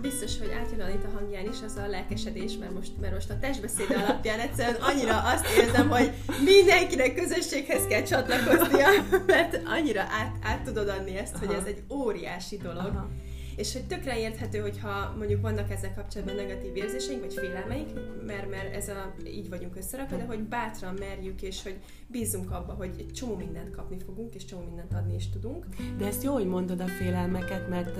Biztos, 0.00 0.38
hogy 0.38 0.50
átjön 0.50 0.80
a 0.80 1.16
hangján 1.18 1.48
is 1.48 1.62
az 1.64 1.76
a 1.76 1.86
lelkesedés, 1.86 2.56
mert 2.56 2.74
most, 2.74 2.92
mert 3.00 3.14
most 3.14 3.30
a 3.30 3.38
testbeszéd 3.38 3.90
alapján 3.90 4.40
egyszerűen 4.40 4.80
annyira 4.80 5.22
azt 5.22 5.46
érzem, 5.58 5.88
hogy 5.88 6.12
mindenkinek 6.44 7.14
közösséghez 7.14 7.86
kell 7.86 8.02
csatlakoznia, 8.02 8.86
mert 9.26 9.60
annyira 9.64 10.00
át, 10.00 10.36
át 10.42 10.62
tudod 10.62 10.88
adni 10.88 11.16
ezt, 11.16 11.34
Aha. 11.34 11.46
hogy 11.46 11.54
ez 11.54 11.64
egy 11.64 11.82
óriási 11.90 12.56
dolog. 12.56 12.86
Aha 12.86 13.10
és 13.56 13.72
hogy 13.72 13.86
tökre 13.86 14.18
érthető, 14.18 14.58
hogyha 14.58 15.14
mondjuk 15.18 15.40
vannak 15.40 15.70
ezzel 15.70 15.94
kapcsolatban 15.94 16.34
negatív 16.34 16.76
érzéseink, 16.76 17.20
vagy 17.20 17.34
félelmeink, 17.34 17.90
mert, 18.26 18.50
mert 18.50 18.74
ez 18.74 18.88
a, 18.88 19.14
így 19.26 19.48
vagyunk 19.48 19.76
összerakva, 19.76 20.16
de 20.16 20.24
hogy 20.24 20.40
bátran 20.40 20.94
merjük, 20.98 21.42
és 21.42 21.62
hogy 21.62 21.76
bízunk 22.18 22.50
abba, 22.50 22.72
hogy 22.72 22.94
egy 22.98 23.12
csomó 23.12 23.36
mindent 23.36 23.70
kapni 23.70 23.96
fogunk, 24.06 24.34
és 24.34 24.44
csomó 24.44 24.62
mindent 24.64 24.92
adni 24.92 25.14
is 25.14 25.30
tudunk. 25.30 25.66
De 25.98 26.06
ezt 26.06 26.22
jó, 26.22 26.32
hogy 26.32 26.46
mondod 26.46 26.80
a 26.80 26.86
félelmeket, 26.86 27.68
mert 27.68 27.98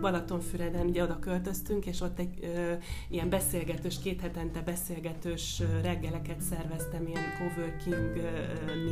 Balatonfüreden 0.00 0.86
ugye 0.86 1.02
oda 1.02 1.18
költöztünk, 1.18 1.86
és 1.86 2.00
ott 2.00 2.18
egy 2.18 2.38
ö, 2.42 2.72
ilyen 3.08 3.28
beszélgetős, 3.28 3.98
két 4.02 4.20
hetente 4.20 4.60
beszélgetős 4.60 5.62
reggeleket 5.82 6.40
szerveztem, 6.40 7.06
ilyen 7.06 7.24
coworking 7.38 8.16
ö, 8.16 8.30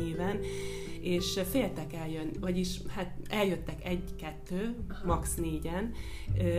néven, 0.03 0.39
és 1.01 1.39
féltek 1.49 1.93
eljön, 1.93 2.29
vagyis 2.39 2.79
hát 2.87 3.13
eljöttek 3.29 3.85
egy-kettő, 3.85 4.75
max 5.05 5.35
négyen, 5.35 5.91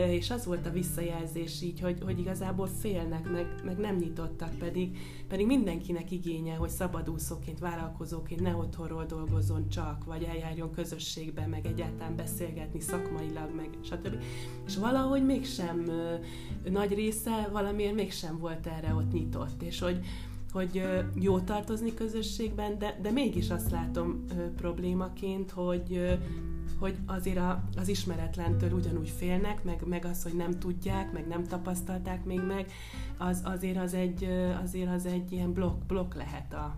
és 0.09 0.31
az 0.31 0.45
volt 0.45 0.67
a 0.67 0.71
visszajelzés 0.71 1.63
így, 1.63 1.81
hogy, 1.81 1.99
hogy 2.05 2.19
igazából 2.19 2.67
félnek, 2.67 3.31
meg, 3.31 3.47
meg 3.65 3.79
nem 3.79 3.97
nyitottak, 3.97 4.59
pedig, 4.59 4.99
pedig 5.33 5.47
mindenkinek 5.47 6.11
igénye, 6.11 6.55
hogy 6.55 6.69
szabadúszóként, 6.69 7.59
vállalkozóként 7.59 8.41
ne 8.41 8.55
otthonról 8.55 9.05
dolgozzon 9.05 9.69
csak, 9.69 10.05
vagy 10.05 10.23
eljárjon 10.23 10.71
közösségbe, 10.71 11.47
meg 11.47 11.67
egyáltalán 11.67 12.17
beszélgetni 12.17 12.81
szakmailag, 12.81 13.55
meg 13.57 13.69
stb. 13.81 14.23
És 14.67 14.77
valahogy 14.77 15.25
mégsem 15.25 15.91
nagy 16.71 16.95
része 16.95 17.49
valamiért 17.53 17.95
mégsem 17.95 18.39
volt 18.39 18.67
erre 18.67 18.95
ott 18.95 19.13
nyitott, 19.13 19.63
és 19.63 19.81
hogy, 19.81 19.99
hogy 20.53 20.83
jó 21.15 21.41
tartozni 21.41 21.95
közösségben, 21.95 22.79
de, 22.79 22.99
de 23.03 23.11
mégis 23.11 23.51
azt 23.51 23.71
látom 23.71 24.25
problémaként, 24.57 25.51
hogy, 25.51 26.19
hogy 26.83 26.97
azért 27.07 27.37
a, 27.37 27.63
az 27.77 27.89
ismeretlentől 27.89 28.73
ugyanúgy 28.73 29.09
félnek, 29.09 29.65
meg, 29.65 29.83
meg 29.87 30.05
az, 30.05 30.23
hogy 30.23 30.35
nem 30.35 30.59
tudják, 30.59 31.13
meg 31.13 31.27
nem 31.27 31.45
tapasztalták 31.45 32.25
még 32.25 32.41
meg, 32.41 32.73
az, 33.17 33.41
azért, 33.45 33.77
az 33.77 33.95
egy, 33.95 34.25
azért 34.63 34.91
az 34.95 35.07
egy 35.07 35.33
ilyen 35.33 35.53
blokk, 35.53 35.83
blokk 35.87 36.15
lehet 36.15 36.53
a, 36.53 36.77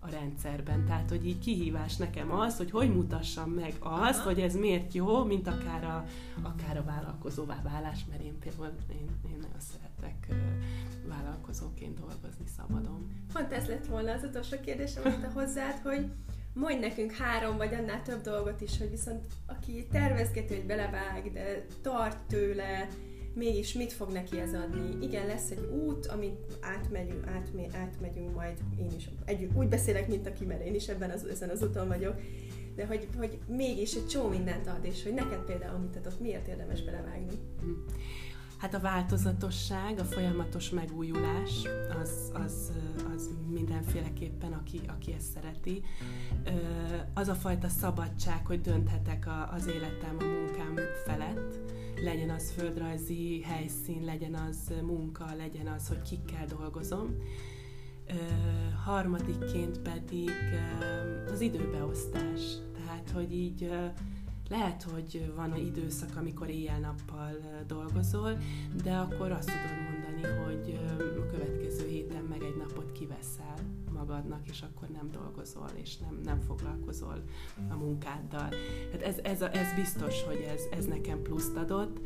a 0.00 0.10
rendszerben. 0.10 0.84
Tehát, 0.84 1.08
hogy 1.08 1.26
így 1.26 1.38
kihívás 1.38 1.96
nekem 1.96 2.32
az, 2.32 2.56
hogy 2.56 2.70
hogy 2.70 2.94
mutassam 2.94 3.50
meg 3.50 3.74
azt, 3.78 4.18
Aha. 4.18 4.28
hogy 4.28 4.40
ez 4.40 4.54
miért 4.56 4.92
jó, 4.92 5.24
mint 5.24 5.46
akár 5.46 5.84
a, 5.84 6.04
akár 6.42 6.76
a 6.76 6.84
vállalkozóvá 6.84 7.62
válás, 7.62 8.04
mert 8.10 8.22
én 8.22 8.38
például 8.38 8.72
én, 8.90 9.08
én 9.30 9.36
nagyon 9.40 9.60
szeretek 9.60 10.28
vállalkozóként 11.08 11.98
dolgozni 11.98 12.44
szabadon. 12.56 13.08
Pont 13.32 13.52
ez 13.52 13.66
lett 13.66 13.86
volna 13.86 14.12
az 14.12 14.22
utolsó 14.22 14.56
kérdésem, 14.60 15.02
amit 15.04 15.32
hozzád, 15.32 15.78
hogy 15.82 16.10
mondj 16.54 16.78
nekünk 16.78 17.12
három 17.12 17.56
vagy 17.56 17.74
annál 17.74 18.02
több 18.02 18.20
dolgot 18.20 18.60
is, 18.60 18.78
hogy 18.78 18.90
viszont 18.90 19.24
aki 19.46 19.86
tervezgető, 19.92 20.54
hogy 20.54 20.66
belevág, 20.66 21.32
de 21.32 21.66
tart 21.82 22.18
tőle, 22.28 22.88
mégis 23.34 23.72
mit 23.72 23.92
fog 23.92 24.12
neki 24.12 24.38
ez 24.38 24.54
adni. 24.54 25.06
Igen, 25.06 25.26
lesz 25.26 25.50
egy 25.50 25.70
út, 25.86 26.06
amit 26.06 26.58
átmegyünk, 26.60 27.26
átmé, 27.26 27.66
átmegyünk 27.74 28.34
majd, 28.34 28.58
én 28.78 28.90
is 28.96 29.08
együtt 29.24 29.56
úgy 29.56 29.68
beszélek, 29.68 30.08
mint 30.08 30.26
aki, 30.26 30.44
mert 30.44 30.64
én 30.64 30.74
is 30.74 30.88
ebben 30.88 31.10
az, 31.10 31.24
ezen 31.24 31.48
az 31.48 31.62
úton 31.62 31.88
vagyok, 31.88 32.20
de 32.74 32.86
hogy, 32.86 33.08
hogy 33.16 33.38
mégis 33.46 33.94
egy 33.94 34.06
csomó 34.06 34.28
mindent 34.28 34.66
ad, 34.66 34.84
és 34.84 35.02
hogy 35.02 35.14
neked 35.14 35.38
például 35.38 35.78
mit 35.78 35.96
adott, 35.96 36.20
miért 36.20 36.48
érdemes 36.48 36.82
belevágni. 36.82 37.38
Hát 38.64 38.74
a 38.74 38.80
változatosság, 38.80 39.98
a 39.98 40.04
folyamatos 40.04 40.70
megújulás, 40.70 41.62
az, 42.02 42.30
az, 42.32 42.72
az 43.14 43.30
mindenféleképpen, 43.48 44.52
aki, 44.52 44.80
aki 44.86 45.12
ezt 45.12 45.32
szereti. 45.32 45.82
Az 47.14 47.28
a 47.28 47.34
fajta 47.34 47.68
szabadság, 47.68 48.46
hogy 48.46 48.60
dönthetek 48.60 49.28
az 49.50 49.66
életem, 49.66 50.16
a 50.18 50.24
munkám 50.24 50.74
felett, 51.06 51.72
legyen 52.02 52.30
az 52.30 52.50
földrajzi 52.50 53.42
helyszín, 53.42 54.04
legyen 54.04 54.34
az 54.34 54.72
munka, 54.82 55.24
legyen 55.36 55.66
az, 55.66 55.88
hogy 55.88 56.02
kikkel 56.02 56.46
dolgozom. 56.46 57.16
Harmadikként 58.84 59.78
pedig 59.78 60.30
az 61.32 61.40
időbeosztás. 61.40 62.40
Tehát, 62.76 63.10
hogy 63.10 63.32
így 63.32 63.70
lehet, 64.48 64.82
hogy 64.82 65.32
van 65.36 65.56
időszak, 65.56 66.16
amikor 66.16 66.48
éjjel-nappal 66.48 67.36
dolgozol, 67.66 68.38
de 68.82 68.96
akkor 68.96 69.30
azt 69.30 69.50
tudod 69.50 69.90
mondani, 69.90 70.42
hogy 70.44 70.78
a 71.18 71.26
következő 71.26 71.88
héten 71.88 72.24
meg 72.24 72.42
egy 72.42 72.56
napot 72.56 72.92
kiveszel 72.92 73.54
magadnak, 73.92 74.48
és 74.48 74.62
akkor 74.62 74.88
nem 74.88 75.10
dolgozol, 75.10 75.70
és 75.74 75.96
nem, 75.96 76.20
nem 76.24 76.40
foglalkozol 76.40 77.22
a 77.70 77.74
munkáddal. 77.74 78.48
Hát 78.92 79.02
ez, 79.02 79.18
ez, 79.22 79.40
ez 79.40 79.74
biztos, 79.74 80.22
hogy 80.22 80.46
ez, 80.54 80.62
ez 80.78 80.84
nekem 80.84 81.22
pluszt 81.22 81.56
adott. 81.56 82.00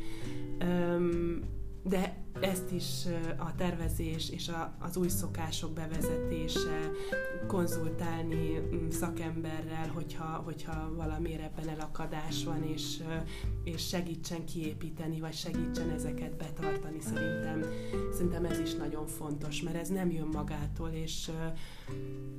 De 1.83 2.18
ezt 2.41 2.71
is 2.71 3.05
a 3.37 3.55
tervezés 3.55 4.29
és 4.29 4.51
az 4.79 4.97
új 4.97 5.07
szokások 5.07 5.73
bevezetése, 5.73 6.91
konzultálni 7.47 8.59
mm, 8.59 8.89
szakemberrel, 8.89 9.87
hogyha, 9.93 10.41
hogyha 10.45 10.95
valamiért 10.95 11.41
ebben 11.41 11.69
elakadás 11.69 12.43
van, 12.43 12.63
és, 12.63 13.03
és 13.63 13.87
segítsen 13.87 14.45
kiépíteni, 14.45 15.19
vagy 15.19 15.33
segítsen 15.33 15.89
ezeket 15.89 16.37
betartani, 16.37 16.99
szerintem, 16.99 17.65
szerintem 18.13 18.45
ez 18.45 18.59
is 18.59 18.73
nagyon 18.73 19.07
fontos, 19.07 19.61
mert 19.61 19.75
ez 19.75 19.89
nem 19.89 20.11
jön 20.11 20.27
magától, 20.27 20.89
és, 20.89 21.31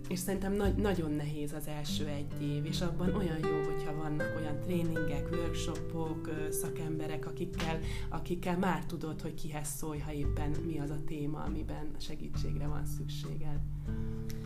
és 0.08 0.18
szerintem 0.18 0.52
na- 0.52 0.76
nagyon 0.76 1.10
nehéz 1.10 1.52
az 1.52 1.66
első 1.66 2.06
egy 2.06 2.42
év, 2.42 2.64
és 2.64 2.80
abban 2.80 3.14
olyan 3.14 3.38
jó, 3.38 3.72
hogyha 3.72 3.96
vannak 3.96 4.32
olyan 4.36 4.60
tréningek, 4.60 5.28
workshopok, 5.30 6.30
szakemberek, 6.50 7.26
akikkel, 7.26 7.78
akikkel 8.08 8.58
már 8.58 8.84
tudod, 8.84 9.20
hogy 9.20 9.34
kihez 9.34 9.68
szólj, 9.90 10.02
ha 10.02 10.12
éppen 10.12 10.50
mi 10.66 10.78
az 10.78 10.90
a 10.90 11.04
téma, 11.06 11.42
amiben 11.42 11.94
segítségre 11.98 12.66
van 12.66 12.86
szükséged. 12.86 13.58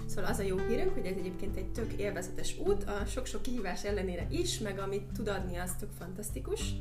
Szóval 0.07 0.31
az 0.31 0.39
a 0.39 0.43
jó 0.43 0.57
hírünk, 0.57 0.93
hogy 0.93 1.07
ez 1.07 1.17
egyébként 1.17 1.57
egy 1.57 1.73
tök 1.73 1.93
élvezetes 1.93 2.59
út, 2.59 2.85
a 2.85 3.05
sok-sok 3.07 3.43
kihívás 3.43 3.85
ellenére 3.85 4.27
is, 4.31 4.59
meg 4.59 4.79
amit 4.79 5.13
tud 5.13 5.29
adni, 5.29 5.57
az 5.57 5.77
tök 5.77 5.91
fantasztikus 5.99 6.75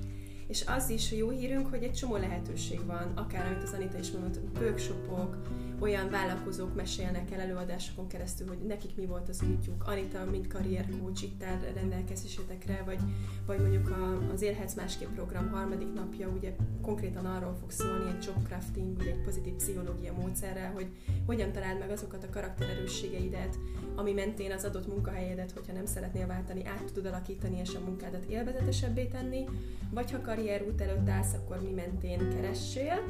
és 0.48 0.64
az 0.68 0.90
is 0.90 1.12
jó 1.12 1.30
hírünk, 1.30 1.68
hogy 1.68 1.84
egy 1.84 1.94
csomó 1.94 2.16
lehetőség 2.16 2.86
van, 2.86 3.12
akár 3.16 3.46
amit 3.46 3.64
az 3.64 3.74
Anita 3.74 3.98
is 3.98 4.12
mondott, 4.12 4.40
workshopok, 4.60 5.38
olyan 5.80 6.10
vállalkozók 6.10 6.76
mesélnek 6.76 7.32
el 7.32 7.40
előadásokon 7.40 8.08
keresztül, 8.08 8.48
hogy 8.48 8.58
nekik 8.58 8.96
mi 8.96 9.06
volt 9.06 9.30
az 9.30 9.44
útjuk. 9.52 9.84
Anita, 9.88 10.26
mint 10.32 10.48
karriercoach 10.48 11.24
itt 11.24 11.44
áll 11.44 11.60
rendelkezésetekre, 11.74 12.84
vagy, 12.86 13.00
vagy 13.46 13.60
mondjuk 13.60 13.90
a, 13.90 14.32
az 14.34 14.42
Élhetsz 14.42 14.74
másképp 14.74 15.10
program 15.10 15.50
harmadik 15.50 15.94
napja 15.94 16.28
ugye 16.28 16.56
konkrétan 16.82 17.26
arról 17.26 17.56
fog 17.60 17.72
szólni, 17.72 18.10
egy 18.10 18.26
jobcrafting, 18.26 18.98
vagy 18.98 19.08
egy 19.08 19.22
pozitív 19.24 19.54
pszichológia 19.54 20.14
módszerrel, 20.14 20.72
hogy 20.72 20.88
hogyan 21.26 21.52
találd 21.52 21.80
meg 21.80 21.90
azokat 21.90 22.24
a 22.24 22.30
karaktererősségeidet, 22.30 23.60
ami 23.96 24.14
mentén 24.14 24.52
az 24.52 24.64
adott 24.64 24.88
munkahelyedet, 24.88 25.52
hogyha 25.52 25.74
nem 25.74 25.86
szeretnél 25.86 26.28
váltani, 26.28 26.66
át 26.66 26.92
tudod 26.94 27.12
alakítani 27.12 27.60
és 27.60 27.76
a 27.76 27.86
munkádat 27.86 28.26
élvezetesebbé 28.26 29.06
tenni, 29.06 29.46
vagy 29.90 30.12
ha 30.12 30.22
karrierút 30.36 30.82
előtt 30.82 31.10
állsz, 31.10 31.34
akkor 31.34 31.62
mi 31.62 31.70
mentén 31.70 32.30
keressél. 32.30 33.04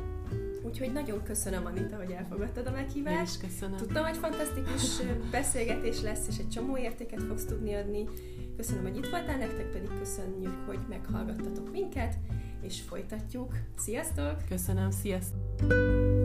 Úgyhogy 0.64 0.92
nagyon 0.92 1.24
köszönöm, 1.24 1.66
Anita, 1.66 1.96
hogy 1.96 2.12
elfogadtad 2.12 2.68
a 2.68 2.72
meghívást. 2.72 3.44
Én 3.44 3.50
köszönöm. 3.50 3.78
Tudtam, 3.78 4.06
hogy 4.06 4.18
fantasztikus 4.18 5.02
beszélgetés 5.32 6.02
lesz, 6.02 6.28
és 6.28 6.38
egy 6.38 6.50
csomó 6.50 6.78
értéket 6.78 7.24
fogsz 7.24 7.46
tudni 7.46 7.74
adni. 7.74 8.04
Köszönöm, 8.58 8.84
hogy 8.84 8.98
itt 8.98 9.10
voltál, 9.10 9.38
nektek 9.38 9.72
pedig 9.72 9.90
köszönjük, 10.00 10.56
hogy 10.66 10.80
meghallgattatok 10.90 11.72
minket, 11.72 12.16
és 12.62 12.82
folytatjuk. 12.82 13.54
Sziasztok! 13.78 14.36
Köszönöm, 14.50 14.92
sziasztok! 14.92 16.23